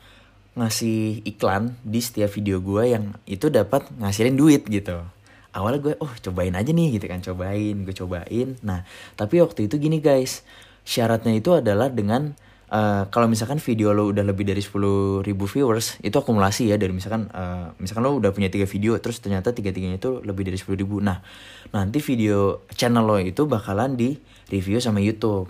ngasih 0.59 1.23
iklan 1.23 1.79
di 1.87 2.03
setiap 2.03 2.35
video 2.35 2.59
gue 2.59 2.91
yang 2.91 3.15
itu 3.25 3.49
dapat 3.49 3.87
ngasilin 3.97 4.35
duit 4.35 4.67
gitu. 4.67 4.99
Awalnya 5.55 5.81
gue 5.81 5.95
oh 6.03 6.13
cobain 6.29 6.55
aja 6.59 6.71
nih 6.75 6.99
gitu 6.99 7.07
kan 7.07 7.23
cobain 7.23 7.77
gue 7.87 7.95
cobain. 7.95 8.59
Nah 8.67 8.83
tapi 9.15 9.39
waktu 9.39 9.71
itu 9.71 9.79
gini 9.79 10.03
guys 10.03 10.43
syaratnya 10.83 11.39
itu 11.39 11.55
adalah 11.55 11.89
dengan 11.89 12.35
Uh, 12.69 13.09
kalau 13.09 13.33
misalkan 13.33 13.57
video 13.57 13.97
lo 13.97 14.13
udah 14.13 14.21
lebih 14.21 14.45
dari 14.45 14.61
10 14.61 15.25
ribu 15.25 15.49
viewers 15.49 15.97
itu 16.05 16.13
akumulasi 16.21 16.69
ya. 16.69 16.77
Dari 16.77 16.93
misalkan 16.93 17.33
uh, 17.33 17.73
misalkan 17.81 18.05
lo 18.05 18.21
udah 18.21 18.29
punya 18.37 18.53
tiga 18.53 18.69
video 18.69 18.93
terus 19.01 19.25
ternyata 19.25 19.57
tiga 19.57 19.73
tiganya 19.73 19.97
itu 19.97 20.21
lebih 20.21 20.45
dari 20.45 20.61
10 20.61 20.77
ribu. 20.77 21.01
Nah 21.01 21.25
nanti 21.73 22.05
video 22.05 22.69
channel 22.77 23.09
lo 23.09 23.17
itu 23.17 23.49
bakalan 23.49 23.97
di 23.97 24.21
review 24.53 24.85
sama 24.85 25.01
YouTube. 25.01 25.49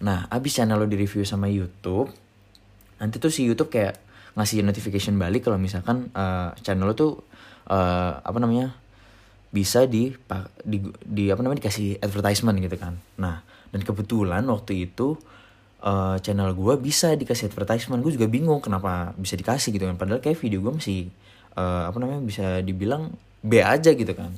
Nah 0.00 0.24
abis 0.32 0.56
channel 0.56 0.80
lo 0.80 0.88
di 0.88 0.96
review 0.96 1.28
sama 1.28 1.44
YouTube 1.52 2.08
nanti 2.96 3.20
tuh 3.20 3.28
si 3.28 3.44
YouTube 3.44 3.68
kayak 3.68 4.00
ngasih 4.36 4.64
notification 4.64 5.20
balik 5.20 5.44
kalau 5.44 5.60
misalkan 5.60 6.08
uh, 6.16 6.56
channel 6.64 6.88
lo 6.88 6.96
tuh 6.96 7.20
uh, 7.68 8.20
apa 8.20 8.38
namanya 8.40 8.72
bisa 9.52 9.84
di, 9.88 10.12
di 10.64 10.76
di 11.04 11.24
apa 11.32 11.40
namanya 11.40 11.64
dikasih 11.64 12.00
advertisement 12.00 12.56
gitu 12.64 12.76
kan. 12.80 12.96
Nah 13.20 13.44
dan 13.72 13.80
kebetulan 13.84 14.44
waktu 14.48 14.88
itu 14.88 15.20
uh, 15.82 16.16
channel 16.22 16.52
gue 16.54 16.74
bisa 16.80 17.12
dikasih 17.12 17.52
advertisement. 17.52 18.00
Gue 18.00 18.16
juga 18.16 18.30
bingung 18.30 18.62
kenapa 18.62 19.12
bisa 19.18 19.36
dikasih 19.36 19.74
gitu 19.74 19.84
kan. 19.84 19.96
Padahal 19.98 20.20
kayak 20.22 20.38
video 20.40 20.62
gue 20.64 20.72
masih 20.76 21.10
uh, 21.58 21.90
apa 21.90 21.96
namanya 22.00 22.22
bisa 22.24 22.46
dibilang 22.64 23.12
B 23.42 23.60
aja 23.60 23.92
gitu 23.92 24.12
kan. 24.16 24.32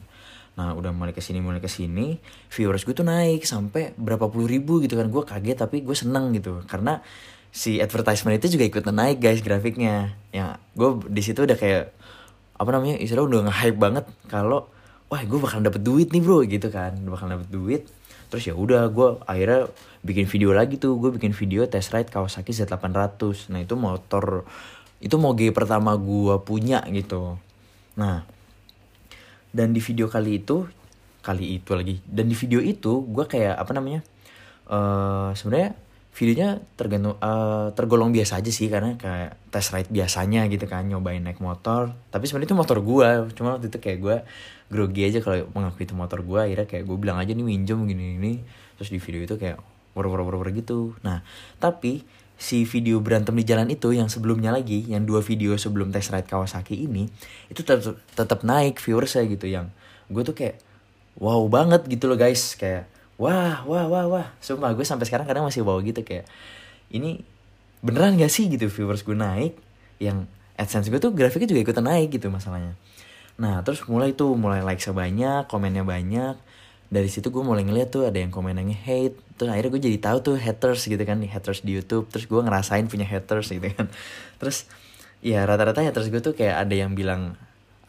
Nah 0.58 0.74
udah 0.74 0.90
mulai 0.90 1.14
ke 1.14 1.22
sini 1.22 1.38
mulai 1.38 1.62
ke 1.62 1.70
sini 1.70 2.18
viewers 2.50 2.82
gue 2.82 2.90
tuh 2.90 3.06
naik 3.06 3.46
sampai 3.46 3.94
berapa 3.94 4.26
puluh 4.26 4.50
ribu 4.50 4.82
gitu 4.82 4.98
kan. 4.98 5.06
Gue 5.06 5.22
kaget 5.22 5.58
tapi 5.58 5.86
gue 5.86 5.94
seneng 5.94 6.34
gitu. 6.34 6.64
Karena 6.66 6.98
si 7.48 7.78
advertisement 7.78 8.36
itu 8.36 8.58
juga 8.58 8.64
ikut 8.66 8.84
naik 8.90 9.22
guys 9.22 9.40
grafiknya. 9.40 10.18
Ya 10.34 10.58
gue 10.74 10.98
di 11.06 11.22
situ 11.22 11.46
udah 11.46 11.54
kayak 11.54 11.94
apa 12.58 12.70
namanya 12.74 12.98
istilah 12.98 13.22
udah 13.22 13.46
nge-hype 13.46 13.78
banget 13.78 14.04
kalau 14.26 14.66
wah 15.06 15.22
gue 15.22 15.38
bakal 15.38 15.62
dapet 15.62 15.78
duit 15.80 16.10
nih 16.10 16.20
bro 16.20 16.42
gitu 16.42 16.68
kan. 16.74 16.98
Bakal 17.06 17.38
dapet 17.38 17.48
duit 17.48 17.82
terus 18.28 18.44
ya 18.48 18.54
udah 18.54 18.88
gue 18.92 19.08
akhirnya 19.24 19.72
bikin 20.04 20.28
video 20.28 20.52
lagi 20.52 20.76
tuh. 20.76 20.96
Gue 21.00 21.10
bikin 21.16 21.32
video 21.32 21.64
test 21.66 21.90
ride 21.92 22.12
Kawasaki 22.12 22.52
Z800 22.52 23.50
nah 23.52 23.60
itu 23.60 23.74
motor 23.74 24.44
itu 25.00 25.16
moge 25.16 25.48
pertama 25.50 25.96
gue 25.96 26.36
punya 26.44 26.84
gitu. 26.92 27.40
Nah 27.96 28.24
dan 29.52 29.72
di 29.72 29.80
video 29.80 30.06
kali 30.12 30.44
itu 30.44 30.68
kali 31.24 31.60
itu 31.60 31.70
lagi 31.74 31.98
dan 32.06 32.28
di 32.30 32.36
video 32.36 32.60
itu 32.62 33.04
gue 33.04 33.24
kayak 33.26 33.56
apa 33.58 33.72
namanya 33.74 34.00
uh, 34.70 35.32
sebenarnya 35.34 35.74
videonya 36.14 36.58
tergantung 36.74 37.14
uh, 37.22 37.70
tergolong 37.78 38.10
biasa 38.10 38.42
aja 38.42 38.50
sih 38.50 38.66
karena 38.66 38.98
kayak 38.98 39.38
test 39.54 39.70
ride 39.70 39.86
biasanya 39.86 40.50
gitu 40.50 40.66
kan 40.66 40.82
nyobain 40.88 41.22
naik 41.22 41.38
motor. 41.38 41.94
Tapi 42.10 42.26
sebenarnya 42.26 42.50
itu 42.50 42.58
motor 42.58 42.78
gue 42.82 43.08
cuma 43.38 43.54
waktu 43.54 43.70
itu 43.70 43.78
kayak 43.78 43.98
gue 44.02 44.16
grogi 44.68 45.02
aja 45.06 45.18
kalau 45.22 45.46
mengakui 45.54 45.86
itu 45.86 45.94
motor 45.94 46.20
gue 46.26 46.40
akhirnya 46.42 46.66
kayak 46.66 46.84
gue 46.84 46.96
bilang 46.98 47.22
aja 47.22 47.30
nih 47.32 47.46
minjem 47.46 47.86
gini 47.86 48.18
gini 48.18 48.32
terus 48.76 48.90
di 48.90 48.98
video 48.98 49.22
itu 49.24 49.34
kayak 49.38 49.62
wor-wor-wor 49.94 50.50
gitu. 50.50 50.98
Nah 51.06 51.22
tapi 51.62 52.02
si 52.38 52.66
video 52.66 52.98
berantem 53.02 53.34
di 53.34 53.42
jalan 53.46 53.66
itu 53.70 53.90
yang 53.94 54.06
sebelumnya 54.10 54.54
lagi 54.54 54.86
yang 54.86 55.02
dua 55.02 55.22
video 55.22 55.58
sebelum 55.58 55.90
test 55.90 56.14
ride 56.14 56.26
Kawasaki 56.26 56.86
ini 56.86 57.10
itu 57.50 57.62
tetap 57.62 57.98
tetap 58.14 58.42
naik 58.42 58.82
viewersnya 58.82 59.22
gitu. 59.30 59.46
Yang 59.46 59.70
gue 60.10 60.22
tuh 60.26 60.34
kayak 60.34 60.56
wow 61.18 61.46
banget 61.46 61.86
gitu 61.86 62.10
loh 62.10 62.18
guys. 62.18 62.58
Kayak 62.58 62.90
wah 63.18 63.66
wah 63.66 63.84
wah 63.90 64.04
wah. 64.06 64.26
Sumpah 64.38 64.72
gue 64.72 64.86
sampai 64.86 65.04
sekarang 65.04 65.26
kadang 65.26 65.44
masih 65.44 65.66
bawa 65.66 65.82
gitu 65.82 66.00
kayak 66.06 66.24
ini 66.94 67.20
beneran 67.82 68.14
gak 68.16 68.30
sih? 68.30 68.46
Gitu 68.46 68.70
viewers 68.70 69.02
gue 69.02 69.18
naik 69.18 69.58
yang 69.98 70.30
adsense 70.54 70.88
gue 70.88 71.02
tuh 71.02 71.10
grafiknya 71.10 71.50
juga 71.50 71.60
ikutan 71.68 71.84
naik 71.84 72.14
gitu 72.14 72.30
masalahnya. 72.30 72.78
Nah 73.38 73.62
terus 73.66 73.82
mulai 73.90 74.14
tuh 74.14 74.38
mulai 74.38 74.62
like 74.62 74.80
sebanyak 74.80 75.50
komennya 75.50 75.82
banyak. 75.82 76.38
Dari 76.88 77.04
situ 77.12 77.28
gue 77.28 77.44
mulai 77.44 77.68
ngeliat 77.68 77.92
tuh 77.92 78.08
ada 78.08 78.16
yang 78.16 78.32
komennya 78.32 78.64
hate. 78.72 79.18
Terus 79.36 79.50
akhirnya 79.52 79.70
gue 79.76 79.82
jadi 79.92 79.98
tahu 80.00 80.18
tuh 80.24 80.34
haters 80.40 80.88
gitu 80.88 81.02
kan 81.02 81.20
haters 81.20 81.60
di 81.66 81.76
YouTube. 81.76 82.08
Terus 82.08 82.24
gue 82.24 82.40
ngerasain 82.40 82.86
punya 82.88 83.04
haters 83.04 83.52
gitu 83.52 83.66
kan. 83.74 83.92
Terus 84.40 84.70
ya 85.18 85.42
rata-rata 85.44 85.82
haters 85.82 86.08
gue 86.08 86.22
tuh 86.22 86.32
kayak 86.38 86.64
ada 86.64 86.74
yang 86.74 86.94
bilang 86.94 87.34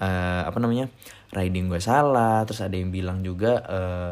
uh, 0.02 0.42
apa 0.44 0.58
namanya 0.58 0.92
riding 1.32 1.72
gue 1.72 1.80
salah. 1.80 2.44
Terus 2.44 2.60
ada 2.66 2.76
yang 2.76 2.92
bilang 2.92 3.24
juga 3.24 3.64
uh, 3.66 4.12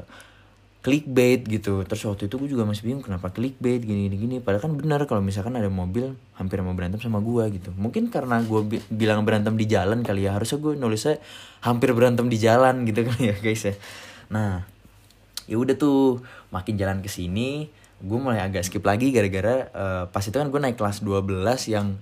clickbait 0.85 1.41
gitu. 1.43 1.83
Terus 1.83 2.01
waktu 2.07 2.29
itu 2.29 2.35
gue 2.39 2.49
juga 2.53 2.63
masih 2.63 2.87
bingung 2.87 3.03
kenapa 3.03 3.33
clickbait 3.33 3.81
gini 3.81 4.07
gini 4.07 4.17
gini. 4.17 4.35
Padahal 4.39 4.69
kan 4.69 4.73
benar 4.77 5.03
kalau 5.09 5.19
misalkan 5.19 5.57
ada 5.57 5.67
mobil 5.67 6.15
hampir 6.37 6.61
mau 6.61 6.71
berantem 6.77 7.01
sama 7.01 7.19
gue 7.19 7.59
gitu. 7.59 7.69
Mungkin 7.75 8.13
karena 8.13 8.39
gue 8.45 8.61
bi 8.63 8.77
bilang 8.87 9.25
berantem 9.27 9.57
di 9.57 9.65
jalan 9.67 10.05
kali 10.05 10.29
ya 10.29 10.37
harusnya 10.37 10.61
gue 10.61 10.73
nulisnya 10.77 11.15
hampir 11.65 11.91
berantem 11.91 12.29
di 12.29 12.37
jalan 12.37 12.85
gitu 12.85 13.03
kan 13.07 13.17
ya 13.19 13.35
guys 13.35 13.63
ya. 13.65 13.73
Nah 14.31 14.63
ya 15.47 15.55
udah 15.59 15.75
tuh 15.79 16.21
makin 16.51 16.75
jalan 16.75 16.99
ke 16.99 17.07
sini 17.07 17.71
gue 17.97 18.19
mulai 18.19 18.43
agak 18.43 18.67
skip 18.67 18.83
lagi 18.85 19.09
gara-gara 19.09 19.73
uh, 19.73 20.03
pas 20.11 20.21
itu 20.21 20.35
kan 20.35 20.53
gue 20.53 20.59
naik 20.61 20.77
kelas 20.77 21.01
12 21.01 21.33
yang 21.73 21.97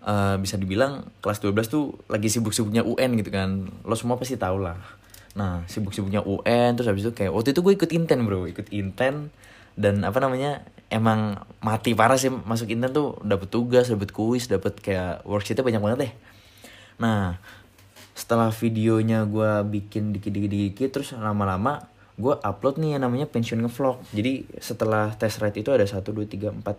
uh, 0.00 0.40
bisa 0.40 0.56
dibilang 0.56 1.04
kelas 1.20 1.44
12 1.44 1.68
tuh 1.68 1.92
lagi 2.08 2.32
sibuk-sibuknya 2.32 2.82
UN 2.82 3.20
gitu 3.20 3.30
kan. 3.30 3.68
Lo 3.84 3.94
semua 3.94 4.16
pasti 4.16 4.40
tau 4.40 4.56
lah 4.56 4.99
nah 5.30 5.62
sibuk-sibuknya 5.70 6.26
UN 6.26 6.74
terus 6.74 6.90
habis 6.90 7.06
itu 7.06 7.14
kayak 7.14 7.30
waktu 7.30 7.54
itu 7.54 7.60
gue 7.62 7.72
ikut 7.78 7.90
inten 7.94 8.26
bro 8.26 8.46
ikut 8.50 8.68
inten. 8.74 9.30
Dan 9.80 10.04
apa 10.04 10.18
namanya 10.20 10.66
emang 10.92 11.40
mati 11.64 11.94
parah 11.96 12.20
sih 12.20 12.28
masuk 12.28 12.68
inten 12.68 12.92
tuh 12.92 13.16
dapet 13.24 13.48
tugas 13.48 13.88
dapet 13.88 14.12
kuis 14.12 14.50
dapet 14.50 14.76
kayak 14.76 15.24
worksheetnya 15.24 15.64
banyak 15.64 15.80
banget 15.80 15.98
deh. 16.04 16.12
Nah 17.00 17.40
setelah 18.12 18.52
videonya 18.52 19.24
gue 19.24 19.64
bikin 19.64 20.12
dikit-dikit 20.12 20.92
terus 20.92 21.16
lama-lama 21.16 21.88
gue 22.20 22.34
upload 22.44 22.76
nih 22.76 22.98
yang 22.98 23.08
namanya 23.08 23.24
pensiun 23.30 23.64
ngevlog. 23.64 24.04
Jadi 24.12 24.44
setelah 24.60 25.16
test 25.16 25.40
ride 25.40 25.64
itu 25.64 25.72
ada 25.72 25.88
satu 25.88 26.12
dua 26.12 26.28
tiga 26.28 26.52
empat 26.52 26.76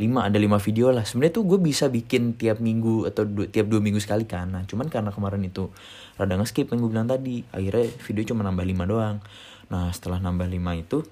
lima 0.00 0.24
ada 0.24 0.40
lima 0.40 0.56
video 0.56 0.88
lah. 0.88 1.04
Sebenarnya 1.04 1.36
tuh 1.36 1.44
gue 1.44 1.58
bisa 1.60 1.92
bikin 1.92 2.32
tiap 2.40 2.56
minggu 2.64 3.04
atau 3.04 3.28
du 3.28 3.44
tiap 3.44 3.68
dua 3.68 3.84
minggu 3.84 4.00
sekali 4.00 4.24
kan. 4.24 4.48
Nah 4.48 4.64
cuman 4.64 4.88
karena 4.88 5.12
kemarin 5.12 5.44
itu 5.44 5.68
rada 6.16 6.40
nge-skip 6.40 6.72
yang 6.72 6.80
gue 6.80 6.90
bilang 6.90 7.04
tadi 7.04 7.44
akhirnya 7.52 7.92
video 8.08 8.22
cuma 8.32 8.40
nambah 8.48 8.64
lima 8.64 8.88
doang. 8.88 9.20
Nah 9.68 9.92
setelah 9.92 10.16
nambah 10.16 10.48
lima 10.48 10.72
itu 10.80 11.04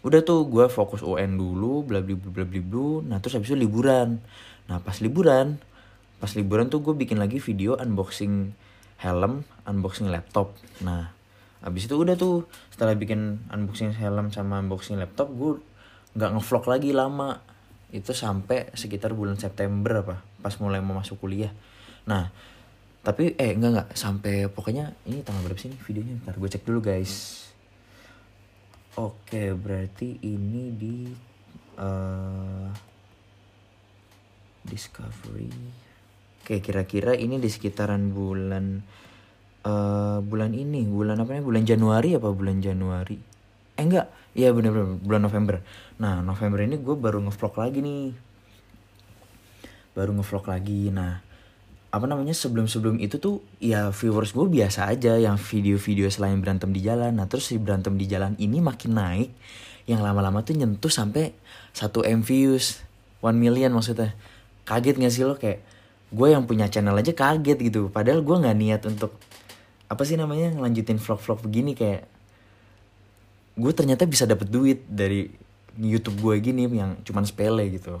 udah 0.00 0.20
tuh 0.24 0.48
gue 0.48 0.66
fokus 0.72 1.04
UN 1.04 1.36
dulu 1.36 1.84
bla 1.84 2.04
bla 2.04 2.16
bla 2.16 2.44
bla 2.44 2.88
nah 3.06 3.16
terus 3.20 3.36
habis 3.36 3.52
itu 3.52 3.60
liburan. 3.60 4.24
Nah 4.72 4.80
pas 4.80 4.96
liburan 5.04 5.60
pas 6.16 6.32
liburan 6.32 6.72
tuh 6.72 6.80
gue 6.80 6.96
bikin 6.96 7.20
lagi 7.20 7.36
video 7.40 7.76
unboxing 7.76 8.56
helm 9.04 9.44
unboxing 9.68 10.08
laptop. 10.08 10.56
Nah 10.80 11.12
habis 11.60 11.84
itu 11.84 11.92
udah 11.92 12.16
tuh 12.16 12.48
setelah 12.72 12.96
bikin 12.96 13.44
unboxing 13.52 13.92
helm 13.92 14.32
sama 14.32 14.64
unboxing 14.64 14.96
laptop 14.96 15.28
gue 15.28 15.60
nggak 16.16 16.30
ngevlog 16.40 16.64
lagi 16.66 16.90
lama 16.90 17.49
itu 17.90 18.14
sampai 18.14 18.70
sekitar 18.74 19.14
bulan 19.14 19.34
September 19.34 20.06
apa 20.06 20.16
pas 20.42 20.54
mulai 20.62 20.78
mau 20.78 20.98
masuk 20.98 21.18
kuliah. 21.22 21.50
Nah 22.06 22.30
tapi 23.00 23.32
eh 23.40 23.56
enggak 23.56 23.70
enggak. 23.72 23.88
Sampai 23.96 24.46
pokoknya 24.46 24.92
ini 25.08 25.24
tanggal 25.24 25.42
berapa 25.46 25.58
sih 25.58 25.72
ini 25.72 25.78
videonya? 25.80 26.14
Ntar 26.22 26.36
gue 26.36 26.48
cek 26.52 26.64
dulu 26.68 26.80
guys. 26.84 27.46
Oke 28.98 29.54
berarti 29.56 30.20
ini 30.26 30.74
di 30.74 30.96
uh, 31.80 32.68
discovery. 34.66 35.50
Oke 36.42 36.60
kira-kira 36.60 37.16
ini 37.16 37.40
di 37.40 37.48
sekitaran 37.48 38.12
bulan 38.12 38.84
uh, 39.64 40.18
bulan 40.20 40.52
ini. 40.52 40.84
Bulan 40.84 41.24
apa 41.24 41.40
nih 41.40 41.44
bulan 41.46 41.64
Januari 41.64 42.18
apa 42.18 42.28
bulan 42.28 42.60
Januari 42.60 43.29
eh 43.80 43.84
enggak. 43.88 44.06
Iya 44.36 44.52
bener-bener 44.52 45.00
bulan 45.00 45.24
November. 45.24 45.64
Nah 45.96 46.20
November 46.20 46.60
ini 46.60 46.76
gue 46.76 46.92
baru 46.92 47.24
ngevlog 47.24 47.54
lagi 47.56 47.80
nih. 47.80 48.12
Baru 49.96 50.12
ngevlog 50.12 50.44
lagi. 50.46 50.92
Nah 50.92 51.24
apa 51.90 52.06
namanya 52.06 52.30
sebelum 52.30 52.70
sebelum 52.70 53.02
itu 53.02 53.18
tuh 53.18 53.42
ya 53.58 53.90
viewers 53.90 54.30
gue 54.30 54.46
biasa 54.46 54.86
aja 54.86 55.18
yang 55.18 55.34
video-video 55.34 56.06
selain 56.12 56.38
berantem 56.38 56.70
di 56.70 56.84
jalan. 56.84 57.16
Nah 57.16 57.26
terus 57.26 57.50
si 57.50 57.58
berantem 57.58 57.96
di 57.96 58.06
jalan 58.06 58.36
ini 58.36 58.60
makin 58.60 58.94
naik. 58.94 59.32
Yang 59.88 60.00
lama-lama 60.06 60.44
tuh 60.44 60.54
nyentuh 60.54 60.92
sampai 60.92 61.34
satu 61.74 62.04
m 62.04 62.22
views. 62.22 62.84
One 63.24 63.40
million 63.40 63.74
maksudnya. 63.74 64.14
Kaget 64.62 65.02
gak 65.02 65.10
sih 65.10 65.26
lo? 65.26 65.34
Kayak 65.34 65.66
gue 66.14 66.28
yang 66.30 66.46
punya 66.46 66.70
channel 66.70 66.94
aja 66.94 67.10
kaget 67.10 67.58
gitu. 67.58 67.90
Padahal 67.90 68.22
gue 68.22 68.36
nggak 68.38 68.56
niat 68.60 68.82
untuk 68.86 69.18
apa 69.90 70.06
sih 70.06 70.14
namanya 70.14 70.54
ngelanjutin 70.54 71.02
vlog-vlog 71.02 71.42
begini. 71.42 71.74
Kayak 71.74 72.06
gue 73.60 73.72
ternyata 73.76 74.08
bisa 74.08 74.24
dapet 74.24 74.48
duit 74.48 74.88
dari 74.88 75.28
YouTube 75.76 76.18
gue 76.24 76.34
gini 76.40 76.64
yang 76.66 76.96
cuman 77.04 77.28
sepele 77.28 77.68
gitu. 77.68 78.00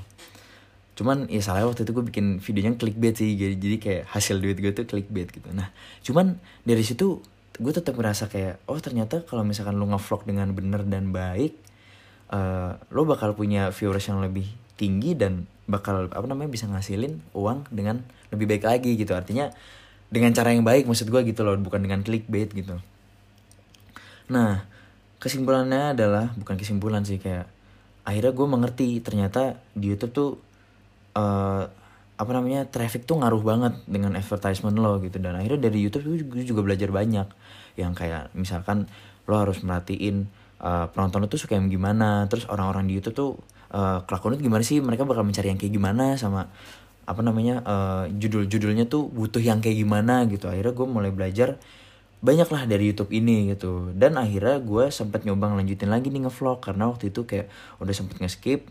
Cuman 0.96 1.28
ya 1.32 1.40
salah 1.40 1.68
waktu 1.68 1.84
itu 1.84 1.92
gue 1.92 2.04
bikin 2.08 2.26
videonya 2.40 2.76
clickbait 2.76 3.16
sih 3.16 3.36
jadi 3.36 3.54
jadi 3.56 3.76
kayak 3.76 4.02
hasil 4.08 4.40
duit 4.40 4.56
gue 4.56 4.72
tuh 4.72 4.88
clickbait 4.88 5.28
gitu. 5.28 5.48
Nah 5.52 5.68
cuman 6.04 6.40
dari 6.64 6.80
situ 6.84 7.20
gue 7.60 7.72
tetap 7.72 7.92
merasa 7.96 8.24
kayak 8.28 8.64
oh 8.64 8.80
ternyata 8.80 9.20
kalau 9.28 9.44
misalkan 9.44 9.76
lo 9.76 9.84
ngevlog 9.88 10.24
dengan 10.24 10.48
bener 10.56 10.80
dan 10.88 11.12
baik 11.12 11.60
uh, 12.32 12.80
lo 12.88 13.04
bakal 13.04 13.36
punya 13.36 13.68
viewers 13.68 14.08
yang 14.08 14.24
lebih 14.24 14.48
tinggi 14.80 15.12
dan 15.12 15.44
bakal 15.68 16.08
apa 16.08 16.24
namanya 16.24 16.48
bisa 16.48 16.64
ngasilin 16.64 17.20
uang 17.36 17.68
dengan 17.68 18.00
lebih 18.32 18.48
baik 18.48 18.64
lagi 18.64 18.96
gitu. 18.96 19.12
Artinya 19.12 19.52
dengan 20.10 20.34
cara 20.34 20.50
yang 20.50 20.64
baik 20.66 20.88
maksud 20.88 21.06
gue 21.06 21.20
gitu 21.28 21.44
loh 21.46 21.54
bukan 21.60 21.84
dengan 21.84 22.00
clickbait 22.02 22.50
gitu. 22.50 22.80
Nah 24.32 24.69
kesimpulannya 25.20 25.92
adalah 25.92 26.32
bukan 26.34 26.56
kesimpulan 26.56 27.04
sih 27.04 27.20
kayak 27.20 27.46
akhirnya 28.08 28.32
gue 28.32 28.46
mengerti 28.48 28.88
ternyata 29.04 29.60
di 29.76 29.92
YouTube 29.92 30.12
tuh 30.16 30.30
uh, 31.14 31.68
apa 32.20 32.30
namanya 32.36 32.68
traffic 32.68 33.08
tuh 33.08 33.16
ngaruh 33.20 33.40
banget 33.40 33.74
dengan 33.88 34.16
advertisement 34.16 34.76
lo 34.76 35.00
gitu. 35.00 35.16
Dan 35.20 35.36
akhirnya 35.36 35.68
dari 35.68 35.78
YouTube 35.80 36.04
tuh 36.04 36.12
gue 36.20 36.44
juga 36.44 36.60
belajar 36.60 36.92
banyak. 36.92 37.28
Yang 37.76 37.92
kayak 37.96 38.22
misalkan 38.36 38.88
lo 39.24 39.40
harus 39.40 39.64
merhatiin 39.64 40.28
uh, 40.60 40.88
penonton 40.92 41.24
lo 41.24 41.28
tuh 41.28 41.40
suka 41.40 41.56
yang 41.56 41.72
gimana. 41.72 42.28
Terus 42.28 42.44
orang-orang 42.48 42.88
di 42.88 43.00
YouTube 43.00 43.16
tuh 43.16 43.30
uh, 43.72 44.04
kelakuan 44.04 44.36
gimana 44.36 44.60
sih? 44.60 44.84
Mereka 44.84 45.08
bakal 45.08 45.24
mencari 45.24 45.48
yang 45.48 45.56
kayak 45.56 45.72
gimana 45.72 46.16
sama 46.20 46.48
apa 47.08 47.20
namanya 47.24 47.64
uh, 47.64 48.04
judul-judulnya 48.12 48.86
tuh 48.86 49.08
butuh 49.08 49.40
yang 49.40 49.64
kayak 49.64 49.80
gimana 49.80 50.28
gitu. 50.28 50.48
Akhirnya 50.48 50.76
gue 50.76 50.86
mulai 50.88 51.12
belajar 51.12 51.56
banyak 52.20 52.48
lah 52.52 52.68
dari 52.68 52.92
YouTube 52.92 53.10
ini 53.16 53.52
gitu. 53.52 53.92
Dan 53.96 54.20
akhirnya 54.20 54.60
gue 54.60 54.92
sempat 54.92 55.24
nyoba 55.24 55.56
ngelanjutin 55.56 55.88
lagi 55.88 56.12
nih 56.12 56.28
ngevlog 56.28 56.60
karena 56.60 56.92
waktu 56.92 57.08
itu 57.08 57.24
kayak 57.24 57.48
udah 57.80 57.94
sempet 57.96 58.20
nge-skip. 58.20 58.68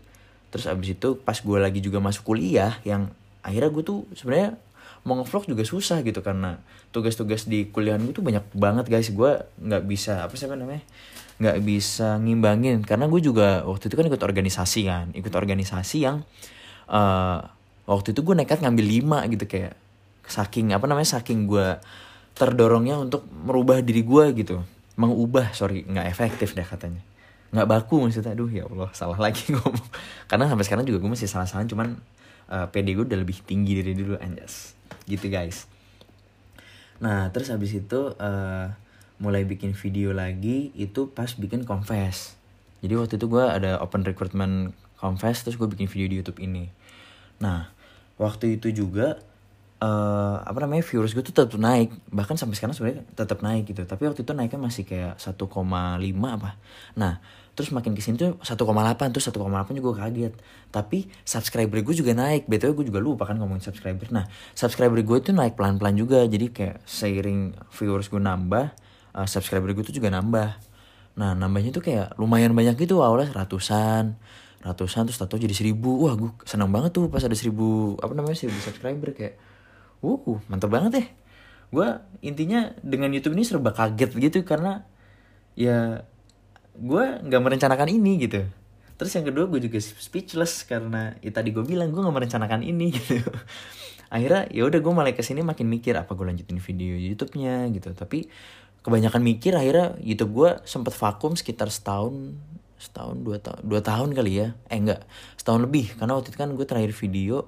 Terus 0.54 0.66
abis 0.70 0.94
itu 0.94 1.18
pas 1.18 1.34
gue 1.34 1.58
lagi 1.58 1.82
juga 1.82 1.98
masuk 1.98 2.34
kuliah 2.34 2.78
yang 2.86 3.10
akhirnya 3.42 3.70
gue 3.74 3.82
tuh 3.82 3.98
sebenarnya 4.14 4.54
mau 5.02 5.18
ngevlog 5.18 5.50
juga 5.50 5.62
susah 5.66 5.98
gitu. 6.06 6.22
Karena 6.22 6.62
tugas-tugas 6.94 7.50
di 7.50 7.66
kuliahan 7.66 7.98
gue 8.06 8.14
tuh 8.14 8.22
banyak 8.22 8.46
banget 8.54 8.86
guys. 8.86 9.10
Gue 9.10 9.42
nggak 9.58 9.82
bisa 9.82 10.30
apa 10.30 10.34
sih 10.38 10.46
namanya 10.46 10.86
nggak 11.42 11.58
bisa 11.66 12.22
ngimbangin. 12.22 12.86
Karena 12.86 13.10
gue 13.10 13.18
juga 13.18 13.66
waktu 13.66 13.90
itu 13.90 13.98
kan 13.98 14.06
ikut 14.06 14.22
organisasi 14.22 14.80
kan 14.86 15.06
ikut 15.10 15.34
organisasi 15.34 16.06
yang 16.06 16.22
uh, 16.86 17.42
waktu 17.90 18.14
itu 18.14 18.22
gue 18.22 18.34
nekat 18.38 18.62
ngambil 18.62 18.86
lima 18.86 19.18
gitu. 19.26 19.42
Kayak 19.50 19.74
saking 20.30 20.70
apa 20.70 20.86
namanya 20.86 21.18
saking 21.18 21.50
gue 21.50 21.82
terdorongnya 22.34 22.96
untuk 23.00 23.26
merubah 23.28 23.80
diri 23.84 24.02
gue 24.02 24.24
gitu. 24.36 24.56
Mengubah 24.96 25.52
sorry 25.56 25.86
nggak 25.86 26.06
efektif 26.08 26.52
deh 26.56 26.64
katanya. 26.64 27.02
Nggak 27.50 27.66
baku 27.66 28.04
maksudnya 28.04 28.32
aduh 28.36 28.50
ya 28.50 28.66
allah 28.66 28.90
salah 28.94 29.18
lagi 29.18 29.50
ngomong. 29.54 29.88
Karena 30.30 30.46
sampai 30.50 30.64
sekarang 30.66 30.84
juga 30.86 30.98
gue 31.02 31.10
masih 31.10 31.28
salah 31.30 31.48
salah 31.48 31.66
cuman 31.66 31.98
uh, 32.50 32.64
eh, 32.64 32.66
PD 32.70 32.96
gue 32.98 33.04
udah 33.06 33.20
lebih 33.20 33.42
tinggi 33.44 33.80
dari 33.80 33.92
dulu 33.96 34.18
anjas. 34.18 34.74
Gitu 35.06 35.30
guys. 35.30 35.66
Nah 37.00 37.32
terus 37.32 37.48
habis 37.48 37.72
itu 37.72 38.12
uh, 38.18 38.66
mulai 39.20 39.44
bikin 39.44 39.76
video 39.76 40.16
lagi 40.16 40.72
itu 40.76 41.12
pas 41.12 41.28
bikin 41.36 41.68
confess. 41.68 42.36
Jadi 42.80 42.96
waktu 42.96 43.14
itu 43.20 43.26
gue 43.28 43.44
ada 43.44 43.76
open 43.84 44.04
recruitment 44.04 44.72
confess 44.96 45.44
terus 45.44 45.60
gue 45.60 45.68
bikin 45.68 45.88
video 45.88 46.06
di 46.08 46.16
YouTube 46.24 46.40
ini. 46.40 46.72
Nah 47.40 47.68
waktu 48.20 48.60
itu 48.60 48.72
juga 48.72 49.20
uh, 49.80 50.36
apa 50.44 50.58
namanya 50.62 50.84
viewers 50.84 51.16
gue 51.16 51.24
tuh 51.24 51.34
tetap 51.34 51.56
naik. 51.56 51.90
Bahkan 52.12 52.36
sampai 52.36 52.54
sekarang 52.54 52.76
sebenarnya 52.76 53.02
tetap 53.16 53.40
naik 53.40 53.72
gitu. 53.72 53.82
Tapi 53.88 54.06
waktu 54.06 54.22
itu 54.22 54.32
naiknya 54.36 54.60
masih 54.60 54.84
kayak 54.84 55.16
1,5 55.18 55.40
apa. 56.28 56.50
Nah 57.00 57.14
terus 57.50 57.76
makin 57.76 57.92
ke 57.92 58.00
sini 58.00 58.16
tuh 58.16 58.38
1,8 58.40 59.12
terus 59.12 59.26
1,8 59.28 59.80
juga 59.80 59.90
kaget. 60.06 60.32
Tapi 60.70 61.08
subscriber 61.24 61.80
gue 61.80 61.94
juga 61.96 62.12
naik. 62.12 62.46
Btw 62.46 62.72
gue 62.76 62.86
juga 62.92 63.00
lupa 63.00 63.24
kan 63.26 63.40
ngomongin 63.40 63.64
subscriber. 63.64 64.06
Nah 64.12 64.28
subscriber 64.52 65.00
gue 65.00 65.16
itu 65.18 65.32
naik 65.32 65.56
pelan 65.56 65.80
pelan 65.80 65.96
juga. 65.96 66.22
Jadi 66.28 66.52
kayak 66.52 66.84
seiring 66.84 67.56
viewers 67.72 68.12
gue 68.12 68.20
nambah 68.20 68.70
uh, 69.16 69.26
subscriber 69.26 69.72
gue 69.72 69.84
tuh 69.84 69.96
juga 69.96 70.12
nambah. 70.12 70.60
Nah 71.18 71.34
nambahnya 71.34 71.74
tuh 71.74 71.82
kayak 71.82 72.20
lumayan 72.20 72.52
banyak 72.52 72.76
gitu. 72.78 73.00
Awalnya 73.00 73.32
ratusan 73.32 74.20
ratusan 74.60 75.08
terus 75.08 75.16
tato 75.16 75.40
jadi 75.40 75.56
seribu. 75.56 76.04
Wah 76.04 76.14
gue 76.20 76.30
senang 76.44 76.68
banget 76.68 76.92
tuh 76.92 77.08
pas 77.08 77.24
ada 77.24 77.32
seribu 77.32 77.96
apa 77.96 78.12
namanya 78.12 78.36
seribu 78.36 78.60
subscriber 78.60 79.16
kayak 79.16 79.49
uh 80.00 80.38
mantap 80.48 80.72
banget 80.72 80.92
ya 80.96 81.06
gue 81.70 81.88
intinya 82.26 82.74
dengan 82.82 83.14
YouTube 83.14 83.38
ini 83.38 83.46
serba 83.46 83.70
kaget 83.70 84.10
gitu 84.18 84.42
karena 84.42 84.82
ya 85.54 86.02
gue 86.74 87.04
nggak 87.26 87.42
merencanakan 87.42 87.88
ini 87.90 88.26
gitu. 88.26 88.42
Terus 88.98 89.12
yang 89.16 89.26
kedua 89.32 89.48
gue 89.48 89.60
juga 89.64 89.78
speechless 89.80 90.66
karena 90.68 91.16
ya 91.24 91.30
tadi 91.32 91.54
gue 91.54 91.64
bilang 91.64 91.94
gue 91.94 92.02
nggak 92.02 92.16
merencanakan 92.16 92.60
ini 92.66 92.92
gitu. 92.98 93.22
Akhirnya 94.10 94.50
ya 94.50 94.66
udah 94.66 94.78
gue 94.82 94.92
malah 94.92 95.14
ke 95.14 95.22
sini 95.22 95.46
makin 95.46 95.70
mikir 95.70 95.94
apa 95.94 96.10
gue 96.12 96.26
lanjutin 96.26 96.58
video 96.58 96.98
YouTube-nya 96.98 97.70
gitu. 97.70 97.94
Tapi 97.94 98.26
kebanyakan 98.82 99.22
mikir 99.22 99.54
akhirnya 99.54 99.94
YouTube 100.02 100.32
gue 100.34 100.50
sempet 100.66 100.92
vakum 100.96 101.38
sekitar 101.38 101.70
setahun 101.70 102.34
setahun 102.80 103.20
dua 103.20 103.36
tahun 103.38 103.60
dua 103.62 103.80
tahun 103.80 104.10
kali 104.10 104.32
ya. 104.42 104.48
Eh 104.66 104.78
enggak 104.80 105.06
setahun 105.38 105.62
lebih. 105.62 105.94
Karena 105.94 106.18
waktu 106.18 106.34
itu 106.34 106.38
kan 106.40 106.50
gue 106.50 106.66
terakhir 106.66 106.92
video 106.98 107.46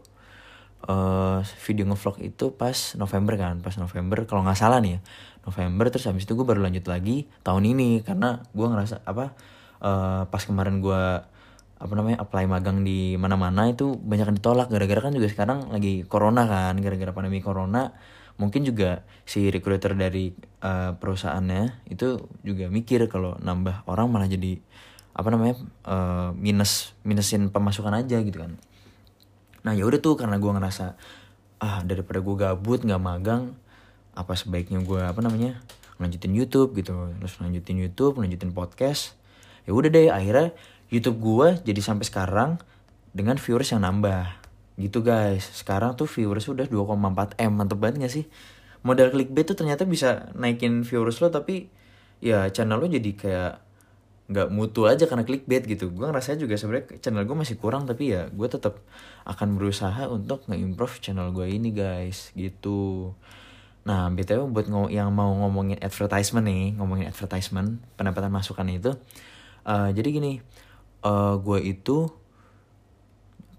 uh, 0.89 1.43
video 1.63 1.85
ngevlog 1.87 2.19
itu 2.23 2.55
pas 2.55 2.95
November 2.99 3.35
kan 3.39 3.59
pas 3.63 3.75
November 3.79 4.25
kalau 4.27 4.43
nggak 4.47 4.59
salah 4.59 4.79
nih 4.83 4.99
ya 4.99 5.01
November 5.47 5.91
terus 5.91 6.07
habis 6.07 6.25
itu 6.27 6.39
gue 6.39 6.47
baru 6.47 6.63
lanjut 6.63 6.87
lagi 6.87 7.27
tahun 7.43 7.75
ini 7.75 8.03
karena 8.07 8.43
gue 8.55 8.67
ngerasa 8.67 9.03
apa 9.07 9.35
uh, 9.83 10.23
pas 10.27 10.43
kemarin 10.43 10.79
gue 10.79 11.03
apa 11.83 11.93
namanya 11.99 12.23
apply 12.23 12.47
magang 12.47 12.87
di 12.87 13.19
mana-mana 13.19 13.67
itu 13.67 13.99
banyak 13.99 14.31
yang 14.31 14.39
ditolak 14.39 14.71
gara-gara 14.71 15.11
kan 15.11 15.13
juga 15.19 15.27
sekarang 15.27 15.75
lagi 15.75 16.07
corona 16.07 16.47
kan 16.47 16.79
gara-gara 16.79 17.11
pandemi 17.11 17.43
corona 17.43 17.91
mungkin 18.39 18.63
juga 18.63 19.03
si 19.27 19.51
recruiter 19.51 19.99
dari 19.99 20.31
uh, 20.63 20.95
perusahaannya 20.95 21.91
itu 21.91 22.23
juga 22.47 22.71
mikir 22.71 23.11
kalau 23.11 23.35
nambah 23.43 23.83
orang 23.91 24.09
malah 24.09 24.31
jadi 24.31 24.63
apa 25.13 25.29
namanya 25.29 25.55
uh, 25.85 26.31
minus 26.33 26.97
minusin 27.05 27.53
pemasukan 27.53 27.93
aja 27.93 28.23
gitu 28.25 28.41
kan 28.41 28.57
nah 29.63 29.73
ya 29.75 29.87
udah 29.87 30.03
tuh 30.03 30.19
karena 30.19 30.39
gue 30.43 30.51
ngerasa 30.51 30.99
ah 31.63 31.81
daripada 31.87 32.19
gue 32.19 32.35
gabut 32.35 32.83
nggak 32.83 33.03
magang 33.03 33.55
apa 34.13 34.35
sebaiknya 34.37 34.83
gue 34.83 35.01
apa 35.01 35.23
namanya 35.25 35.63
lanjutin 36.03 36.35
YouTube 36.35 36.75
gitu. 36.77 36.93
Terus 37.23 37.35
lanjutin 37.39 37.79
YouTube 37.79 38.19
lanjutin 38.19 38.51
podcast. 38.51 39.15
Ya 39.65 39.73
udah 39.73 39.89
deh 39.89 40.11
akhirnya 40.11 40.51
YouTube 40.91 41.23
gue 41.23 41.49
jadi 41.63 41.81
sampai 41.81 42.05
sekarang 42.05 42.51
dengan 43.15 43.39
viewers 43.39 43.71
yang 43.71 43.87
nambah. 43.87 44.27
Gitu 44.77 45.01
guys. 45.01 45.47
Sekarang 45.55 45.95
tuh 45.95 46.11
viewers 46.11 46.51
udah 46.51 46.67
2,4 46.67 47.39
m. 47.39 47.53
Mantep 47.55 47.79
banget 47.79 48.03
gak 48.03 48.13
sih? 48.13 48.27
Modal 48.83 49.15
clickbait 49.15 49.47
tuh 49.47 49.55
ternyata 49.55 49.87
bisa 49.87 50.35
naikin 50.35 50.83
viewers 50.83 51.23
lo 51.23 51.31
tapi 51.31 51.71
ya 52.19 52.51
channel 52.51 52.83
lo 52.83 52.91
jadi 52.91 53.11
kayak 53.15 53.53
nggak 54.33 54.49
mutu 54.49 54.89
aja 54.89 55.05
karena 55.05 55.23
clickbait 55.29 55.63
gitu. 55.69 55.93
Gue 55.93 56.09
ngerasa 56.09 56.41
juga 56.41 56.57
sebenarnya 56.57 56.99
channel 56.99 57.29
gue 57.29 57.37
masih 57.37 57.57
kurang 57.61 57.85
tapi 57.85 58.17
ya 58.17 58.33
gue 58.33 58.49
tetap 58.49 58.81
akan 59.29 59.61
berusaha 59.61 60.09
untuk 60.09 60.49
nge-improve 60.49 60.99
channel 61.05 61.31
gue 61.37 61.47
ini 61.53 61.71
guys. 61.71 62.33
Gitu. 62.33 63.13
Nah 63.85 64.09
btw 64.11 64.49
buat 64.49 64.67
ng 64.67 64.91
yang 64.91 65.13
mau 65.13 65.31
ngomongin 65.45 65.79
advertisement 65.83 66.47
nih 66.47 66.75
ngomongin 66.79 67.11
advertisement 67.11 67.83
pendapatan 67.99 68.31
masukan 68.31 68.67
itu 68.71 68.95
uh, 69.67 69.91
jadi 69.91 70.09
gini 70.09 70.39
uh, 71.03 71.35
gue 71.39 71.59
itu 71.67 72.11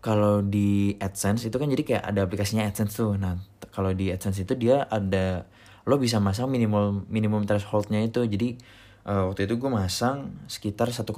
kalau 0.04 0.43
di 0.43 1.00
AdSense 1.00 1.47
itu 1.47 1.56
kan 1.56 1.71
jadi 1.71 1.84
kayak 1.88 2.04
ada 2.04 2.28
aplikasinya 2.28 2.67
AdSense 2.67 3.00
tuh. 3.00 3.15
Nah 3.15 3.39
kalau 3.71 3.95
di 3.95 4.12
AdSense 4.12 4.43
itu 4.43 4.52
dia 4.60 4.84
ada 4.91 5.47
lo 5.88 5.95
bisa 5.95 6.19
masang 6.19 6.52
minimal 6.52 7.08
minimum 7.08 7.47
thresholdnya 7.47 8.04
itu. 8.04 8.19
Jadi 8.28 8.60
uh, 9.08 9.30
waktu 9.32 9.48
itu 9.48 9.60
gue 9.60 9.72
masang 9.72 10.36
sekitar 10.48 10.92
1,3 10.92 11.12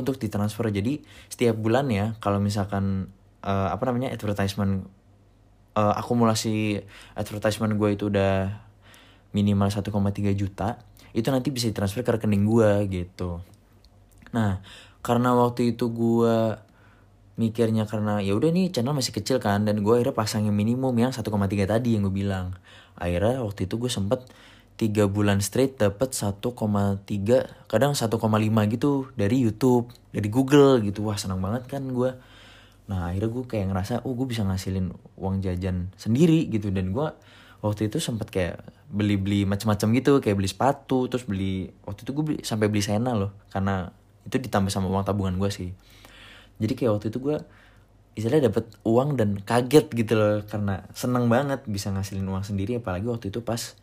untuk 0.00 0.16
ditransfer. 0.16 0.68
Jadi 0.72 1.04
setiap 1.28 1.56
bulan 1.56 1.88
ya 1.88 2.16
kalau 2.20 2.40
misalkan 2.40 3.12
uh, 3.44 3.68
apa 3.72 3.82
namanya 3.88 4.12
advertisement 4.12 4.88
uh, 5.76 5.94
akumulasi 5.96 6.80
advertisement 7.16 7.76
gue 7.76 7.90
itu 7.96 8.12
udah 8.12 8.60
minimal 9.30 9.70
1,3 9.70 9.86
juta 10.34 10.82
itu 11.10 11.26
nanti 11.30 11.50
bisa 11.50 11.66
ditransfer 11.70 12.06
ke 12.06 12.10
rekening 12.14 12.46
gue 12.46 12.70
gitu. 12.90 13.42
Nah 14.30 14.62
karena 15.00 15.34
waktu 15.34 15.74
itu 15.74 15.90
gue 15.90 16.54
mikirnya 17.40 17.88
karena 17.88 18.20
ya 18.20 18.36
udah 18.36 18.52
nih 18.52 18.68
channel 18.68 18.92
masih 18.92 19.16
kecil 19.16 19.40
kan 19.40 19.64
dan 19.64 19.80
gue 19.80 19.94
akhirnya 19.96 20.12
pasangin 20.12 20.52
minimum 20.52 20.92
yang 20.92 21.10
1,3 21.10 21.24
tadi 21.66 21.96
yang 21.96 22.06
gue 22.06 22.14
bilang. 22.14 22.54
Akhirnya 23.00 23.40
waktu 23.40 23.64
itu 23.64 23.80
gue 23.80 23.88
sempet 23.88 24.28
tiga 24.80 25.04
bulan 25.04 25.44
straight 25.44 25.76
dapat 25.76 26.16
1,3 26.16 26.56
kadang 27.68 27.92
1,5 27.92 28.08
gitu 28.72 29.12
dari 29.12 29.36
YouTube 29.44 29.92
dari 30.08 30.32
Google 30.32 30.80
gitu. 30.80 31.04
Wah 31.04 31.20
senang 31.20 31.44
banget 31.44 31.68
kan 31.68 31.84
gue 31.84 32.16
nah 32.88 33.12
akhirnya 33.12 33.30
gue 33.30 33.44
kayak 33.46 33.66
ngerasa 33.70 34.02
oh 34.02 34.18
gue 34.18 34.26
bisa 34.26 34.42
ngasilin 34.42 34.88
uang 35.20 35.44
jajan 35.44 35.92
sendiri 36.00 36.48
gitu. 36.48 36.72
Dan 36.72 36.96
gue 36.96 37.12
waktu 37.60 37.92
itu 37.92 38.00
sempet 38.00 38.32
kayak 38.32 38.64
beli-beli 38.88 39.44
macam-macam 39.44 39.88
gitu 40.00 40.12
kayak 40.24 40.36
beli 40.40 40.48
sepatu 40.48 41.12
terus 41.12 41.28
beli 41.28 41.68
waktu 41.84 42.00
itu 42.08 42.10
gue 42.16 42.24
beli, 42.24 42.38
sampai 42.40 42.72
beli 42.72 42.80
sena 42.80 43.12
loh. 43.12 43.36
Karena 43.52 43.92
itu 44.24 44.40
ditambah 44.40 44.72
sama 44.72 44.88
uang 44.88 45.04
tabungan 45.04 45.36
gue 45.36 45.50
sih. 45.52 45.76
Jadi 46.56 46.72
kayak 46.72 46.96
waktu 46.96 47.12
itu 47.12 47.20
gue 47.20 47.36
istilahnya 48.16 48.48
dapat 48.48 48.64
uang 48.88 49.20
dan 49.20 49.36
kaget 49.44 49.92
gitu 49.92 50.16
loh 50.16 50.40
karena 50.48 50.88
seneng 50.96 51.28
banget 51.28 51.68
bisa 51.68 51.92
ngasilin 51.92 52.24
uang 52.24 52.48
sendiri. 52.48 52.80
Apalagi 52.80 53.12
waktu 53.12 53.28
itu 53.28 53.44
pas 53.44 53.76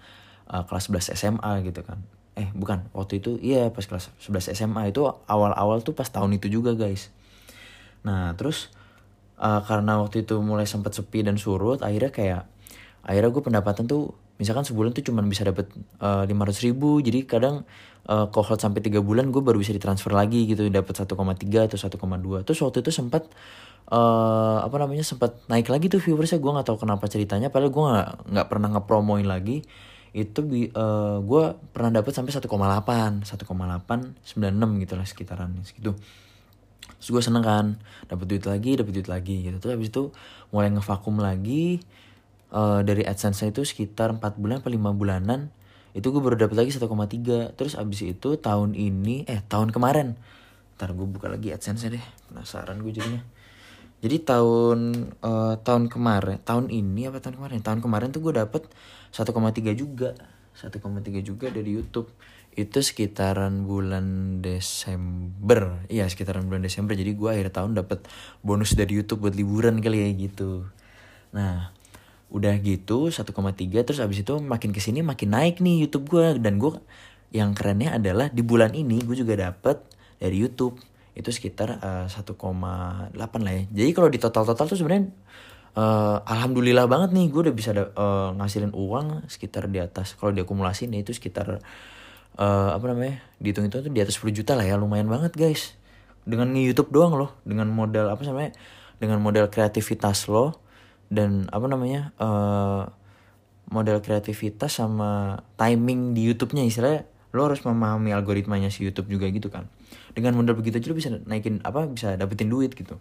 uh, 0.52 0.64
kelas 0.66 0.92
11 0.92 1.14
SMA 1.16 1.52
gitu 1.68 1.82
kan. 1.84 2.00
Eh 2.38 2.50
bukan 2.54 2.88
waktu 2.94 3.24
itu 3.24 3.42
iya 3.42 3.70
pas 3.74 3.86
kelas 3.86 4.14
11 4.22 4.54
SMA 4.54 4.94
itu 4.94 5.06
awal-awal 5.30 5.82
tuh 5.82 5.94
pas 5.94 6.08
tahun 6.08 6.38
itu 6.38 6.48
juga 6.52 6.74
guys. 6.74 7.10
Nah 8.06 8.34
terus 8.36 8.72
uh, 9.42 9.62
karena 9.66 10.02
waktu 10.02 10.26
itu 10.26 10.40
mulai 10.42 10.66
sempat 10.66 10.94
sepi 10.98 11.26
dan 11.26 11.38
surut 11.38 11.82
akhirnya 11.82 12.12
kayak 12.14 12.42
akhirnya 13.08 13.32
gue 13.32 13.44
pendapatan 13.44 13.86
tuh 13.88 14.12
misalkan 14.38 14.66
sebulan 14.66 14.94
tuh 14.94 15.02
cuma 15.10 15.26
bisa 15.26 15.42
dapat 15.42 15.66
eh, 15.98 16.24
lima 16.30 16.46
ratus 16.46 16.62
ribu 16.62 17.02
jadi 17.02 17.26
kadang 17.26 17.66
uh, 18.06 18.30
cohort 18.30 18.62
sampai 18.62 18.86
tiga 18.86 19.02
bulan 19.02 19.34
gue 19.34 19.42
baru 19.42 19.58
bisa 19.58 19.74
ditransfer 19.74 20.14
lagi 20.14 20.46
gitu 20.46 20.70
dapat 20.70 20.94
1,3 20.94 21.10
atau 21.10 21.78
1,2 21.78 22.46
terus 22.46 22.60
waktu 22.62 22.86
itu 22.86 22.92
sempat 22.94 23.26
uh, 23.90 24.62
apa 24.62 24.76
namanya 24.78 25.02
sempat 25.02 25.42
naik 25.50 25.74
lagi 25.74 25.90
tuh 25.90 25.98
viewersnya 25.98 26.38
gue 26.38 26.52
nggak 26.54 26.68
tahu 26.70 26.78
kenapa 26.86 27.10
ceritanya 27.10 27.50
padahal 27.50 27.74
gue 27.74 27.84
nggak 27.84 28.10
nggak 28.30 28.48
pernah 28.48 28.70
ngepromoin 28.78 29.26
lagi 29.26 29.66
itu 30.16 30.40
uh, 30.44 30.48
eh, 30.52 31.18
gue 31.24 31.44
pernah 31.76 31.92
dapat 32.00 32.12
sampai 32.16 32.32
1,8 32.32 32.48
1,8 32.48 33.26
96 33.26 34.84
gitu 34.84 34.94
lah 34.96 35.08
sekitaran 35.08 35.52
segitu. 35.64 35.92
Terus 36.98 37.10
gue 37.14 37.24
seneng 37.24 37.44
kan 37.44 37.66
dapat 38.08 38.26
duit 38.26 38.46
lagi 38.48 38.80
dapat 38.80 38.92
duit 38.96 39.10
lagi 39.10 39.48
gitu. 39.48 39.58
Terus 39.60 39.74
habis 39.76 39.90
itu 39.92 40.04
mulai 40.52 40.72
ngevakum 40.72 41.20
lagi 41.20 41.84
uh, 42.52 42.82
dari 42.84 43.04
adsense 43.04 43.48
itu 43.48 43.64
sekitar 43.68 44.16
4 44.16 44.24
bulan 44.40 44.64
atau 44.64 44.72
5 44.72 44.80
bulanan 44.96 45.52
itu 45.98 46.14
gue 46.14 46.22
baru 46.22 46.38
dapat 46.38 46.56
lagi 46.62 46.70
1,3 46.78 47.58
terus 47.58 47.74
abis 47.74 48.06
itu 48.06 48.38
tahun 48.38 48.78
ini 48.78 49.26
eh 49.26 49.42
tahun 49.50 49.74
kemarin 49.74 50.14
ntar 50.78 50.94
gue 50.94 51.10
buka 51.10 51.26
lagi 51.26 51.50
adsense 51.50 51.90
deh 51.90 52.06
penasaran 52.30 52.78
gue 52.86 52.94
jadinya 52.94 53.26
jadi 53.98 54.22
tahun 54.22 55.10
uh, 55.26 55.58
tahun 55.66 55.90
kemarin 55.90 56.38
tahun 56.46 56.70
ini 56.70 57.10
apa 57.10 57.18
tahun 57.18 57.42
kemarin? 57.42 57.60
Tahun 57.66 57.80
kemarin 57.82 58.10
tuh 58.14 58.22
gue 58.22 58.34
dapet 58.38 58.70
1,3 59.10 59.74
juga. 59.74 60.14
1,3 60.58 60.78
juga 61.26 61.50
dari 61.50 61.74
YouTube. 61.74 62.10
Itu 62.54 62.82
sekitaran 62.82 63.66
bulan 63.66 64.38
Desember. 64.46 65.82
Iya 65.90 66.06
sekitaran 66.10 66.46
bulan 66.46 66.62
Desember. 66.62 66.94
Jadi 66.94 67.18
gue 67.18 67.30
akhir 67.30 67.50
tahun 67.58 67.74
dapet 67.74 68.06
bonus 68.46 68.78
dari 68.78 69.02
YouTube 69.02 69.26
buat 69.26 69.34
liburan 69.34 69.82
kali 69.82 70.06
ya 70.06 70.10
gitu. 70.14 70.70
Nah 71.34 71.74
udah 72.28 72.60
gitu 72.60 73.08
1,3 73.08 73.24
terus 73.88 74.04
abis 74.04 74.20
itu 74.20 74.36
makin 74.44 74.76
ke 74.76 74.84
sini 74.84 75.00
makin 75.00 75.32
naik 75.32 75.64
nih 75.64 75.88
YouTube 75.88 76.12
gue 76.12 76.36
dan 76.44 76.60
gue 76.60 76.76
yang 77.32 77.56
kerennya 77.56 77.96
adalah 77.96 78.28
di 78.28 78.44
bulan 78.44 78.76
ini 78.76 79.00
gue 79.00 79.16
juga 79.16 79.40
dapet 79.40 79.80
dari 80.20 80.36
YouTube 80.36 80.76
itu 81.18 81.34
sekitar 81.34 81.82
uh, 81.82 82.06
eh, 82.06 83.18
1,8 83.18 83.18
lah 83.18 83.54
ya. 83.58 83.64
Jadi 83.74 83.90
kalau 83.98 84.10
di 84.14 84.22
total 84.22 84.46
total 84.46 84.70
tuh 84.70 84.78
sebenarnya 84.78 85.10
uh, 85.74 86.22
alhamdulillah 86.22 86.86
banget 86.86 87.18
nih 87.18 87.26
gue 87.34 87.42
udah 87.50 87.56
bisa 87.58 87.74
uh, 87.74 88.38
ngasilin 88.38 88.72
uang 88.78 89.26
sekitar 89.26 89.66
di 89.66 89.82
atas. 89.82 90.14
Kalau 90.14 90.30
diakumulasi 90.30 90.86
nih 90.86 91.02
itu 91.02 91.18
sekitar 91.18 91.58
uh, 92.38 92.70
apa 92.78 92.86
namanya 92.86 93.26
dihitung 93.42 93.66
itu 93.66 93.82
tuh 93.82 93.90
di 93.90 93.98
atas 93.98 94.22
10 94.22 94.30
juta 94.38 94.54
lah 94.54 94.64
ya. 94.70 94.78
Lumayan 94.78 95.10
banget 95.10 95.34
guys. 95.34 95.74
Dengan 96.28 96.54
nge-youtube 96.54 96.94
doang 96.94 97.18
loh. 97.18 97.34
Dengan 97.42 97.66
modal 97.74 98.14
apa 98.14 98.22
namanya 98.22 98.54
dengan 99.02 99.22
modal 99.22 99.50
kreativitas 99.50 100.30
lo 100.30 100.62
dan 101.08 101.48
apa 101.54 101.66
namanya 101.70 102.12
uh, 102.20 102.90
model 103.70 104.00
kreativitas 104.00 104.80
sama 104.80 105.44
timing 105.60 106.16
di 106.16 106.28
YouTube-nya 106.28 106.64
istilahnya 106.66 107.04
lo 107.38 107.46
harus 107.46 107.62
memahami 107.62 108.10
algoritmanya 108.12 108.74
si 108.74 108.82
YouTube 108.82 109.14
juga 109.14 109.30
gitu 109.30 109.54
kan. 109.54 109.70
Dengan 110.18 110.34
modal 110.34 110.58
begitu 110.58 110.82
aja 110.82 110.90
lo 110.90 110.98
bisa 110.98 111.14
naikin 111.30 111.62
apa 111.62 111.86
bisa 111.86 112.18
dapetin 112.18 112.50
duit 112.50 112.74
gitu. 112.74 112.98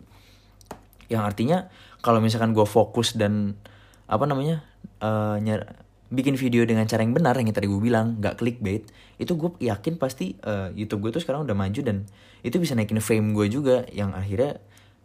Yang 1.09 1.23
artinya 1.25 1.59
kalau 2.05 2.21
misalkan 2.21 2.53
gue 2.53 2.69
fokus 2.69 3.17
dan 3.17 3.57
apa 4.05 4.29
namanya 4.29 4.61
uh, 5.01 5.41
nyar 5.41 5.81
bikin 6.13 6.37
video 6.37 6.63
dengan 6.63 6.85
cara 6.87 7.03
yang 7.03 7.17
benar 7.17 7.35
yang 7.35 7.51
tadi 7.51 7.67
gue 7.67 7.83
bilang 7.83 8.23
nggak 8.23 8.39
clickbait 8.39 8.87
itu 9.19 9.33
gue 9.35 9.51
yakin 9.59 9.99
pasti 9.99 10.39
uh, 10.47 10.71
YouTube 10.71 11.09
gue 11.09 11.19
tuh 11.19 11.23
sekarang 11.25 11.43
udah 11.49 11.57
maju 11.57 11.81
dan 11.83 12.07
itu 12.47 12.61
bisa 12.61 12.77
naikin 12.77 13.01
fame 13.01 13.33
gue 13.33 13.49
juga. 13.49 13.89
Yang 13.89 14.11
akhirnya 14.13 14.53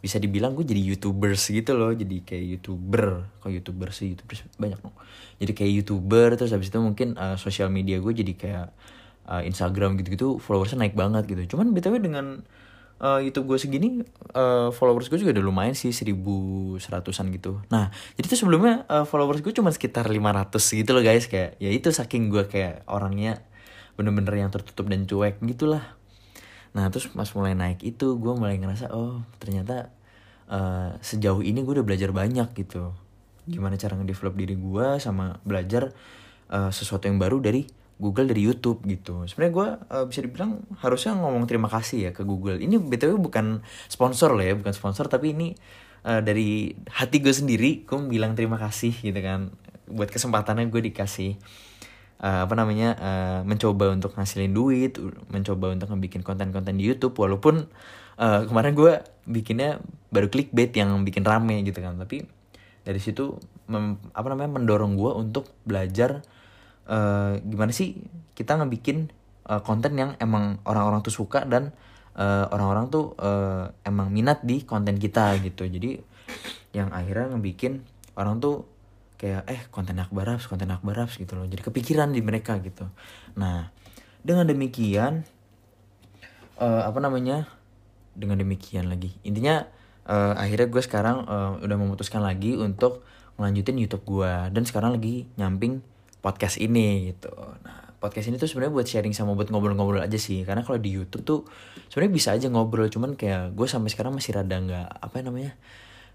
bisa 0.04 0.20
dibilang 0.20 0.58
gue 0.58 0.66
jadi 0.68 0.82
youtubers 0.82 1.48
gitu 1.48 1.80
loh 1.80 1.96
jadi 1.96 2.20
kayak 2.28 2.60
youtuber. 2.60 3.32
Kok 3.40 3.50
youtuber 3.56 3.96
sih? 3.96 4.12
Youtubers 4.12 4.44
banyak 4.60 4.84
loh 4.84 4.94
jadi 5.42 5.58
kayak 5.58 5.72
youtuber 5.82 6.38
terus 6.38 6.54
habis 6.54 6.70
itu 6.70 6.78
mungkin 6.78 7.18
uh, 7.18 7.34
sosial 7.34 7.74
media 7.74 7.98
gue 7.98 8.14
jadi 8.14 8.34
kayak 8.38 8.68
uh, 9.28 9.42
Instagram 9.44 10.00
gitu-gitu 10.00 10.42
followersnya 10.42 10.88
naik 10.88 10.96
banget 10.96 11.28
gitu. 11.30 11.58
Cuman 11.58 11.76
btw 11.76 12.00
dengan 12.02 12.42
uh, 13.02 13.20
YouTube 13.20 13.52
gue 13.52 13.58
segini 13.60 13.90
uh, 14.38 14.70
followers 14.70 15.10
gue 15.10 15.20
juga 15.20 15.34
udah 15.36 15.44
lumayan 15.44 15.74
sih 15.74 15.90
seribu 15.92 16.78
seratusan 16.78 17.34
gitu. 17.34 17.60
Nah 17.74 17.90
jadi 18.16 18.26
tuh 18.30 18.40
sebelumnya 18.46 18.86
uh, 18.88 19.04
followers 19.04 19.42
gue 19.42 19.52
cuma 19.52 19.74
sekitar 19.74 20.06
500 20.08 20.54
gitu 20.54 20.92
loh 20.94 21.04
guys. 21.04 21.26
Kayak 21.28 21.58
ya 21.58 21.70
itu 21.74 21.90
saking 21.90 22.30
gue 22.30 22.46
kayak 22.46 22.86
orangnya 22.88 23.42
bener-bener 23.98 24.48
yang 24.48 24.54
tertutup 24.54 24.88
dan 24.88 25.10
cuek 25.10 25.42
gitulah. 25.44 25.84
Nah 26.72 26.88
terus 26.94 27.10
pas 27.12 27.28
mulai 27.36 27.58
naik 27.58 27.84
itu 27.84 28.16
gue 28.16 28.34
mulai 28.38 28.56
ngerasa 28.62 28.94
oh 28.94 29.26
ternyata 29.42 29.92
uh, 30.48 30.96
sejauh 31.02 31.42
ini 31.42 31.66
gue 31.66 31.82
udah 31.82 31.86
belajar 31.86 32.14
banyak 32.14 32.54
gitu. 32.56 32.94
Gimana 33.50 33.76
cara 33.76 33.98
ngedevelop 33.98 34.38
diri 34.38 34.56
gue 34.56 35.02
sama 35.02 35.42
belajar 35.42 35.92
uh, 36.54 36.70
sesuatu 36.70 37.10
yang 37.10 37.18
baru 37.18 37.42
dari 37.42 37.81
Google 38.02 38.26
dari 38.26 38.42
YouTube 38.42 38.82
gitu. 38.90 39.22
Sebenarnya 39.30 39.54
gue 39.54 39.68
uh, 39.94 40.06
bisa 40.10 40.26
dibilang 40.26 40.66
harusnya 40.82 41.14
ngomong 41.14 41.46
terima 41.46 41.70
kasih 41.70 42.10
ya 42.10 42.12
ke 42.12 42.26
Google. 42.26 42.58
Ini 42.58 42.82
btw 42.82 43.22
bukan 43.22 43.62
sponsor 43.86 44.34
loh 44.34 44.42
ya, 44.42 44.58
bukan 44.58 44.74
sponsor 44.74 45.06
tapi 45.06 45.38
ini 45.38 45.54
uh, 46.10 46.26
dari 46.26 46.74
hati 46.90 47.22
gue 47.22 47.32
sendiri. 47.32 47.86
Gue 47.86 48.02
bilang 48.10 48.34
terima 48.34 48.58
kasih 48.58 48.92
gitu 48.98 49.22
kan 49.22 49.54
buat 49.92 50.10
kesempatannya 50.10 50.72
gue 50.72 50.82
dikasih 50.90 51.38
uh, 52.24 52.48
apa 52.48 52.54
namanya 52.56 52.90
uh, 52.98 53.40
mencoba 53.44 53.92
untuk 53.92 54.16
ngasilin 54.16 54.54
duit 54.56 54.96
mencoba 55.28 55.76
untuk 55.76 55.92
ngebikin 55.92 56.24
konten-konten 56.24 56.80
di 56.80 56.88
YouTube 56.88 57.18
walaupun 57.20 57.68
uh, 58.22 58.42
kemarin 58.48 58.74
gue 58.78 58.94
bikinnya 59.28 59.84
baru 60.14 60.32
clickbait 60.32 60.72
yang 60.72 60.96
bikin 61.04 61.28
rame 61.28 61.60
gitu 61.68 61.84
kan 61.84 62.00
tapi 62.00 62.24
dari 62.82 62.98
situ 62.98 63.38
mem, 63.70 63.98
apa 64.14 64.28
namanya 64.34 64.58
mendorong 64.58 64.98
gue 64.98 65.12
untuk 65.14 65.54
belajar 65.68 66.26
uh, 66.88 67.38
gimana 67.44 67.70
sih 67.76 68.00
kita 68.34 68.58
ngebikin 68.58 69.12
uh, 69.50 69.62
konten 69.62 69.94
yang 69.98 70.16
emang 70.18 70.62
orang-orang 70.66 71.04
tuh 71.04 71.14
suka 71.14 71.46
dan 71.46 71.76
orang-orang 72.52 72.86
uh, 72.88 72.92
tuh 72.92 73.06
uh, 73.24 73.72
emang 73.88 74.12
minat 74.12 74.44
di 74.44 74.68
konten 74.68 75.00
kita 75.00 75.36
gitu. 75.42 75.64
Jadi 75.64 76.02
yang 76.76 76.92
akhirnya 76.92 77.36
ngebikin 77.36 77.84
orang 78.20 78.44
tuh 78.44 78.68
kayak 79.16 79.46
eh 79.48 79.62
konten 79.70 79.96
akbar 80.02 80.40
konten 80.44 80.68
akbar 80.74 81.08
gitu 81.14 81.38
loh. 81.38 81.48
Jadi 81.48 81.62
kepikiran 81.62 82.12
di 82.12 82.20
mereka 82.20 82.60
gitu. 82.60 82.90
Nah 83.40 83.72
dengan 84.22 84.46
demikian 84.46 85.24
uh, 86.62 86.84
apa 86.86 87.00
namanya 87.02 87.48
dengan 88.14 88.38
demikian 88.38 88.92
lagi. 88.92 89.16
Intinya 89.24 89.66
uh, 90.06 90.36
akhirnya 90.38 90.68
gue 90.68 90.84
sekarang 90.84 91.26
uh, 91.26 91.52
udah 91.64 91.78
memutuskan 91.80 92.22
lagi 92.22 92.60
untuk 92.60 93.06
melanjutin 93.40 93.80
YouTube 93.82 94.06
gue. 94.06 94.32
Dan 94.52 94.68
sekarang 94.68 95.00
lagi 95.00 95.26
nyamping 95.40 95.82
podcast 96.22 96.62
ini 96.62 97.12
gitu. 97.14 97.34
Nah 97.66 97.92
podcast 98.02 98.34
ini 98.34 98.42
tuh 98.42 98.50
sebenarnya 98.50 98.74
buat 98.74 98.88
sharing 98.90 99.14
sama 99.14 99.38
buat 99.38 99.54
ngobrol-ngobrol 99.54 100.02
aja 100.02 100.18
sih. 100.18 100.42
Karena 100.42 100.66
kalau 100.66 100.82
di 100.82 100.90
YouTube 100.90 101.22
tuh 101.22 101.40
sebenarnya 101.94 102.14
bisa 102.14 102.30
aja 102.34 102.50
ngobrol 102.50 102.90
cuman 102.90 103.14
kayak 103.14 103.54
gue 103.54 103.68
sampai 103.70 103.94
sekarang 103.94 104.18
masih 104.18 104.34
rada 104.34 104.58
nggak 104.58 104.90
apa 104.90 105.22
namanya 105.22 105.54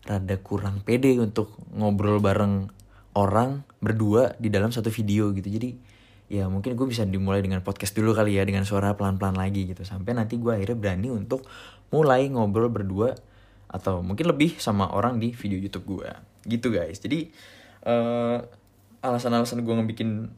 rada 0.03 0.35
kurang 0.43 0.83
pede 0.83 1.15
untuk 1.23 1.55
ngobrol 1.71 2.19
bareng 2.19 2.67
orang 3.15 3.63
berdua 3.79 4.35
di 4.43 4.51
dalam 4.51 4.75
satu 4.75 4.91
video 4.91 5.31
gitu. 5.31 5.47
Jadi 5.47 5.71
ya 6.27 6.51
mungkin 6.51 6.75
gue 6.75 6.87
bisa 6.91 7.07
dimulai 7.07 7.39
dengan 7.39 7.63
podcast 7.63 7.95
dulu 7.95 8.11
kali 8.11 8.35
ya 8.35 8.43
dengan 8.43 8.67
suara 8.67 8.99
pelan-pelan 8.99 9.39
lagi 9.39 9.71
gitu. 9.71 9.87
Sampai 9.87 10.11
nanti 10.19 10.43
gue 10.43 10.51
akhirnya 10.51 10.75
berani 10.75 11.15
untuk 11.15 11.47
mulai 11.95 12.27
ngobrol 12.27 12.67
berdua 12.67 13.15
atau 13.71 14.03
mungkin 14.03 14.31
lebih 14.31 14.59
sama 14.59 14.91
orang 14.91 15.23
di 15.23 15.31
video 15.31 15.63
YouTube 15.63 16.03
gue 16.03 16.11
gitu 16.51 16.75
guys. 16.75 16.99
Jadi 16.99 17.31
uh, 17.87 18.43
alasan-alasan 19.01 19.65
gue 19.65 19.75
ngebikin 19.75 20.31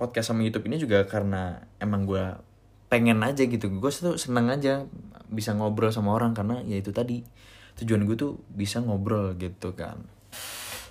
podcast 0.00 0.32
sama 0.32 0.44
YouTube 0.44 0.68
ini 0.72 0.80
juga 0.80 1.04
karena 1.04 1.60
emang 1.76 2.08
gue 2.08 2.24
pengen 2.90 3.22
aja 3.22 3.44
gitu 3.46 3.70
gue 3.70 3.90
tuh 3.92 4.16
seneng 4.16 4.50
aja 4.50 4.88
bisa 5.30 5.54
ngobrol 5.54 5.94
sama 5.94 6.16
orang 6.16 6.34
karena 6.34 6.58
ya 6.66 6.80
itu 6.80 6.90
tadi 6.90 7.22
tujuan 7.78 8.02
gue 8.08 8.16
tuh 8.18 8.40
bisa 8.50 8.82
ngobrol 8.82 9.38
gitu 9.38 9.76
kan 9.78 10.00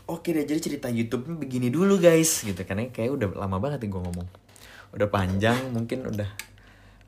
Oke 0.09 0.33
deh, 0.33 0.41
jadi 0.41 0.57
cerita 0.57 0.89
YouTube 0.89 1.37
begini 1.37 1.69
dulu 1.69 2.01
guys, 2.01 2.41
gitu 2.41 2.57
karena 2.65 2.89
kayak 2.89 3.13
udah 3.13 3.29
lama 3.45 3.61
banget 3.61 3.85
nih 3.85 3.93
gue 3.93 4.01
ngomong. 4.01 4.25
Udah 4.89 5.05
panjang, 5.05 5.69
mungkin 5.69 6.01
udah 6.01 6.25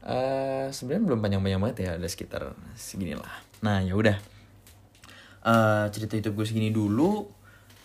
uh, 0.06 0.70
sebenarnya 0.70 1.10
belum 1.10 1.20
panjang-panjang 1.26 1.62
banget 1.66 1.78
ya, 1.82 1.90
ada 1.98 2.06
sekitar 2.06 2.54
segini 2.78 3.18
lah. 3.18 3.42
Nah 3.66 3.82
ya 3.82 3.98
udah, 3.98 4.22
uh, 5.42 5.90
cerita 5.90 6.14
YouTube 6.14 6.46
gue 6.46 6.48
segini 6.54 6.70
dulu. 6.70 7.26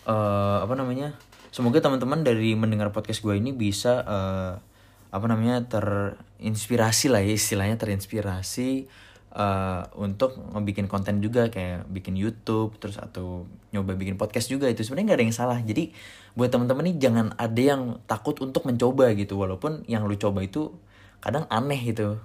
Uh, 0.05 0.61
apa 0.61 0.77
namanya? 0.77 1.17
Semoga 1.57 1.81
teman-teman 1.81 2.21
dari 2.21 2.53
mendengar 2.53 2.93
podcast 2.93 3.17
gue 3.25 3.33
ini 3.33 3.49
bisa 3.49 4.05
uh, 4.05 4.61
apa 5.09 5.25
namanya 5.25 5.65
terinspirasi 5.65 7.09
lah 7.09 7.25
ya 7.25 7.33
istilahnya 7.33 7.81
terinspirasi 7.81 8.85
uh, 9.33 9.89
untuk 9.97 10.37
ngebikin 10.53 10.85
konten 10.85 11.17
juga 11.17 11.49
kayak 11.49 11.89
bikin 11.89 12.13
YouTube 12.13 12.77
terus 12.77 13.01
atau 13.01 13.49
nyoba 13.73 13.97
bikin 13.97 14.21
podcast 14.21 14.53
juga. 14.53 14.69
Itu 14.69 14.85
sebenarnya 14.85 15.09
nggak 15.09 15.17
ada 15.17 15.25
yang 15.25 15.33
salah. 15.33 15.57
Jadi 15.65 15.97
buat 16.37 16.53
teman-teman 16.53 16.93
nih 16.93 16.95
jangan 17.01 17.33
ada 17.33 17.57
yang 17.73 18.05
takut 18.05 18.37
untuk 18.37 18.61
mencoba 18.69 19.17
gitu. 19.17 19.41
Walaupun 19.41 19.81
yang 19.89 20.05
lu 20.05 20.13
coba 20.13 20.45
itu 20.45 20.77
kadang 21.25 21.49
aneh 21.49 21.81
gitu. 21.89 22.21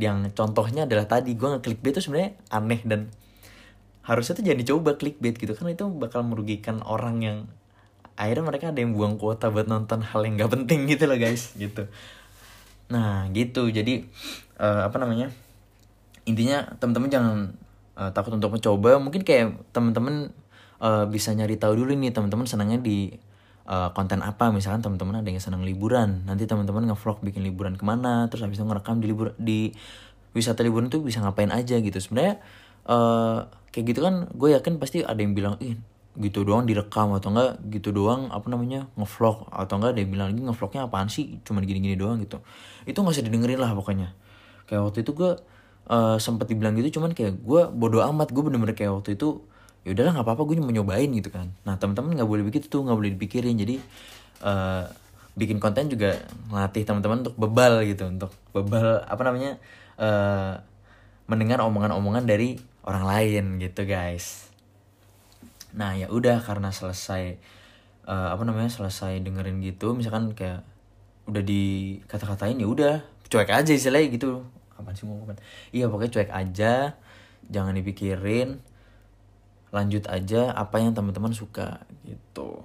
Yang 0.00 0.32
contohnya 0.32 0.88
adalah 0.88 1.04
tadi 1.04 1.36
gue 1.36 1.48
ngeklik 1.52 1.84
itu 1.84 2.00
sebenarnya 2.00 2.32
aneh 2.48 2.80
dan 2.88 3.12
harusnya 4.08 4.40
tuh 4.40 4.44
jangan 4.48 4.60
dicoba 4.64 4.96
clickbait 4.96 5.36
gitu. 5.36 5.52
Karena 5.52 5.76
itu 5.76 5.84
bakal 5.92 6.24
merugikan 6.24 6.80
orang 6.88 7.20
yang 7.20 7.38
akhirnya 8.18 8.44
mereka 8.50 8.74
ada 8.74 8.82
yang 8.82 8.98
buang 8.98 9.14
kuota 9.14 9.46
buat 9.46 9.70
nonton 9.70 10.02
hal 10.02 10.26
yang 10.26 10.34
gak 10.34 10.50
penting 10.50 10.90
gitu 10.90 11.06
loh 11.06 11.14
guys 11.14 11.54
gitu. 11.54 11.86
Nah 12.90 13.30
gitu. 13.30 13.70
Jadi 13.70 14.02
uh, 14.58 14.90
apa 14.90 14.98
namanya 14.98 15.30
intinya 16.26 16.66
teman-teman 16.82 17.08
jangan 17.08 17.36
uh, 17.94 18.10
takut 18.10 18.34
untuk 18.34 18.50
mencoba. 18.50 18.98
Mungkin 18.98 19.22
kayak 19.22 19.70
teman-teman 19.70 20.34
uh, 20.82 21.06
bisa 21.06 21.30
nyari 21.30 21.54
tahu 21.54 21.78
dulu 21.78 21.94
nih 21.94 22.10
teman-teman 22.10 22.44
senangnya 22.50 22.82
di 22.82 23.14
konten 23.68 24.24
apa. 24.24 24.48
Misalkan 24.48 24.80
teman-teman 24.80 25.20
ada 25.20 25.28
yang 25.28 25.44
senang 25.44 25.60
liburan. 25.60 26.24
Nanti 26.24 26.48
teman-teman 26.48 26.88
ngevlog 26.88 27.20
bikin 27.20 27.44
liburan 27.44 27.76
ke 27.76 27.84
mana 27.84 28.24
terus 28.32 28.40
habis 28.40 28.56
itu 28.56 28.64
ngerekam 28.64 28.96
di 28.96 29.06
libur 29.12 29.36
di 29.36 29.76
wisata 30.32 30.64
liburan 30.64 30.88
tuh 30.88 31.04
bisa 31.04 31.20
ngapain 31.20 31.52
aja 31.52 31.76
gitu. 31.76 32.00
Sebenarnya 32.00 32.40
uh, 32.88 33.44
kayak 33.68 33.92
gitu 33.92 34.00
kan 34.00 34.24
gue 34.32 34.56
yakin 34.56 34.80
pasti 34.80 35.04
ada 35.04 35.20
yang 35.20 35.36
bilang 35.36 35.60
ih 35.60 35.76
gitu 36.18 36.42
doang 36.42 36.66
direkam 36.66 37.14
atau 37.14 37.30
enggak 37.30 37.62
gitu 37.70 37.94
doang 37.94 38.26
apa 38.34 38.50
namanya 38.50 38.90
ngevlog 38.98 39.46
atau 39.54 39.74
enggak 39.78 39.94
yang 39.94 40.10
bilang 40.10 40.28
lagi 40.34 40.42
ngevlognya 40.42 40.80
apaan 40.90 41.08
sih? 41.08 41.38
Cuma 41.46 41.62
gini-gini 41.62 41.94
doang 41.94 42.18
gitu. 42.18 42.42
Itu 42.84 43.00
nggak 43.00 43.14
usah 43.14 43.24
didengerin 43.24 43.62
lah 43.62 43.72
pokoknya. 43.78 44.12
Kayak 44.66 44.90
waktu 44.90 44.98
itu 45.06 45.10
gue 45.14 45.30
uh, 45.88 46.16
sempet 46.18 46.50
dibilang 46.50 46.74
gitu 46.76 47.00
cuman 47.00 47.14
kayak 47.14 47.38
gue 47.38 47.62
bodoh 47.70 48.02
amat 48.10 48.34
gue 48.34 48.42
bener-bener 48.42 48.74
kayak 48.74 48.98
waktu 48.98 49.14
itu 49.14 49.46
ya 49.86 49.94
udahlah 49.94 50.18
nggak 50.18 50.26
apa-apa 50.26 50.42
gue 50.44 50.54
nyobain 50.58 51.08
gitu 51.08 51.30
kan. 51.30 51.54
Nah 51.62 51.78
teman-teman 51.78 52.18
nggak 52.18 52.28
boleh 52.28 52.42
begitu 52.42 52.66
tuh 52.66 52.82
nggak 52.82 52.98
boleh 52.98 53.10
dipikirin. 53.14 53.54
Jadi 53.54 53.78
uh, 54.42 54.90
bikin 55.38 55.62
konten 55.62 55.86
juga 55.86 56.18
ngelatih 56.50 56.82
teman-teman 56.82 57.22
untuk 57.22 57.38
bebal 57.38 57.86
gitu 57.86 58.10
untuk 58.10 58.34
bebal 58.50 59.06
apa 59.06 59.22
namanya 59.22 59.62
uh, 59.94 60.58
mendengar 61.30 61.62
omongan-omongan 61.62 62.26
dari 62.26 62.58
orang 62.82 63.04
lain 63.06 63.44
gitu 63.62 63.86
guys 63.86 64.47
nah 65.78 65.94
ya 65.94 66.10
udah 66.10 66.42
karena 66.42 66.74
selesai 66.74 67.38
uh, 68.02 68.34
apa 68.34 68.42
namanya 68.42 68.66
selesai 68.66 69.22
dengerin 69.22 69.62
gitu 69.62 69.94
misalkan 69.94 70.34
kayak 70.34 70.66
udah 71.30 71.44
dikata-katain 71.44 72.58
ya 72.58 72.66
udah 72.66 72.94
cuek 73.28 73.52
aja 73.52 73.70
istilahnya 73.70 74.08
gitu. 74.10 74.42
Apa 74.74 74.96
sih 74.96 75.04
ngomong 75.04 75.38
iya 75.70 75.86
pokoknya 75.86 76.10
cuek 76.18 76.30
aja 76.32 76.98
jangan 77.46 77.76
dipikirin 77.76 78.58
lanjut 79.68 80.08
aja 80.08 80.56
apa 80.56 80.80
yang 80.80 80.96
teman-teman 80.96 81.30
suka 81.30 81.84
gitu. 82.02 82.64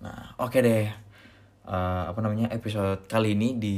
Nah 0.00 0.34
oke 0.40 0.58
okay 0.58 0.60
deh 0.64 0.86
uh, 1.68 2.10
apa 2.10 2.18
namanya 2.24 2.48
episode 2.50 3.04
kali 3.06 3.36
ini 3.36 3.60
di 3.60 3.74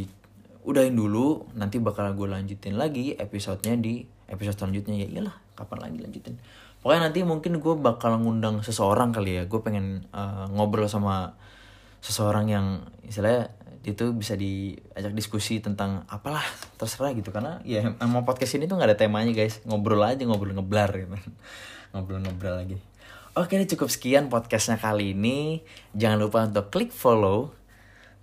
udahin 0.62 0.94
dulu 0.94 1.50
nanti 1.58 1.82
bakal 1.82 2.08
gue 2.14 2.26
lanjutin 2.30 2.78
lagi 2.78 3.18
episodenya 3.18 3.74
di 3.76 4.06
episode 4.30 4.62
selanjutnya. 4.62 5.02
Ya 5.02 5.08
iyalah 5.10 5.36
kapan 5.58 5.90
lagi 5.90 5.98
lanjutin 6.06 6.38
pokoknya 6.86 7.10
nanti 7.10 7.26
mungkin 7.26 7.58
gue 7.58 7.74
bakal 7.82 8.14
ngundang 8.22 8.62
seseorang 8.62 9.10
kali 9.10 9.42
ya. 9.42 9.50
Gue 9.50 9.58
pengen 9.58 10.06
uh, 10.14 10.46
ngobrol 10.54 10.86
sama 10.86 11.34
seseorang 11.98 12.46
yang 12.46 12.86
istilahnya 13.02 13.50
itu 13.82 14.14
bisa 14.14 14.38
diajak 14.38 15.10
diskusi 15.10 15.58
tentang 15.58 16.06
apalah 16.06 16.46
terserah 16.78 17.10
gitu. 17.18 17.34
Karena 17.34 17.58
ya 17.66 17.82
emang 17.98 18.22
podcast 18.22 18.54
ini 18.54 18.70
tuh 18.70 18.78
nggak 18.78 18.94
ada 18.94 18.98
temanya 19.02 19.34
guys. 19.34 19.66
Ngobrol 19.66 19.98
aja 19.98 20.22
ngobrol 20.22 20.54
ngeblar 20.54 20.94
gitu. 20.94 21.10
Ngobrol 21.90 22.22
ngeblar 22.22 22.62
lagi. 22.62 22.78
Oke 23.34 23.58
cukup 23.66 23.90
sekian 23.90 24.30
podcastnya 24.30 24.78
kali 24.78 25.10
ini. 25.10 25.66
Jangan 25.90 26.22
lupa 26.22 26.46
untuk 26.46 26.70
klik 26.70 26.94
follow 26.94 27.50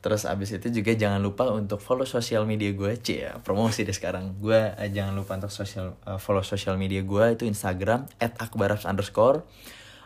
terus 0.04 0.28
abis 0.28 0.60
itu 0.60 0.84
juga 0.84 0.92
jangan 1.00 1.24
lupa 1.24 1.48
untuk 1.48 1.80
follow 1.80 2.04
sosial 2.04 2.44
media 2.44 2.76
gue 2.76 3.00
c 3.00 3.24
ya. 3.24 3.40
Promosi 3.40 3.88
deh 3.88 3.96
sekarang. 3.96 4.36
Gue 4.44 4.60
uh, 4.60 4.90
jangan 4.92 5.16
lupa 5.16 5.40
untuk 5.40 5.56
sosial 5.56 5.96
uh, 6.04 6.20
follow 6.20 6.44
sosial 6.44 6.76
media 6.76 7.00
gue 7.08 7.26
itu 7.40 7.48
instagram 7.48 8.04
at 8.20 8.36
akbarabs 8.36 8.84
underscore 8.84 9.48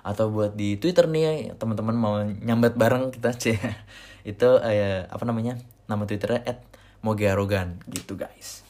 atau 0.05 0.29
buat 0.29 0.53
di 0.53 0.77
twitter 0.77 1.09
nih 1.09 1.57
teman-teman 1.59 1.95
mau 1.97 2.15
nyambat 2.23 2.79
bareng 2.79 3.11
kita 3.11 3.35
c 3.35 3.57
itu 4.31 4.49
uh, 4.61 5.09
apa 5.09 5.23
namanya? 5.25 5.57
Nama 5.89 6.05
twitternya 6.05 6.45
at 6.45 6.61
mogearogan 7.01 7.81
gitu 7.89 8.13
guys. 8.13 8.61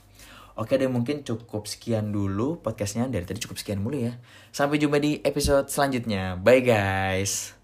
Oke 0.58 0.80
deh 0.80 0.90
mungkin 0.90 1.28
cukup 1.28 1.68
sekian 1.68 2.16
dulu 2.16 2.64
podcastnya. 2.64 3.06
Dari 3.12 3.28
tadi 3.28 3.44
cukup 3.44 3.60
sekian 3.60 3.84
mulu 3.84 4.00
ya. 4.00 4.16
Sampai 4.56 4.80
jumpa 4.80 4.98
di 4.98 5.20
episode 5.28 5.68
selanjutnya. 5.68 6.40
Bye 6.40 6.64
guys. 6.64 7.57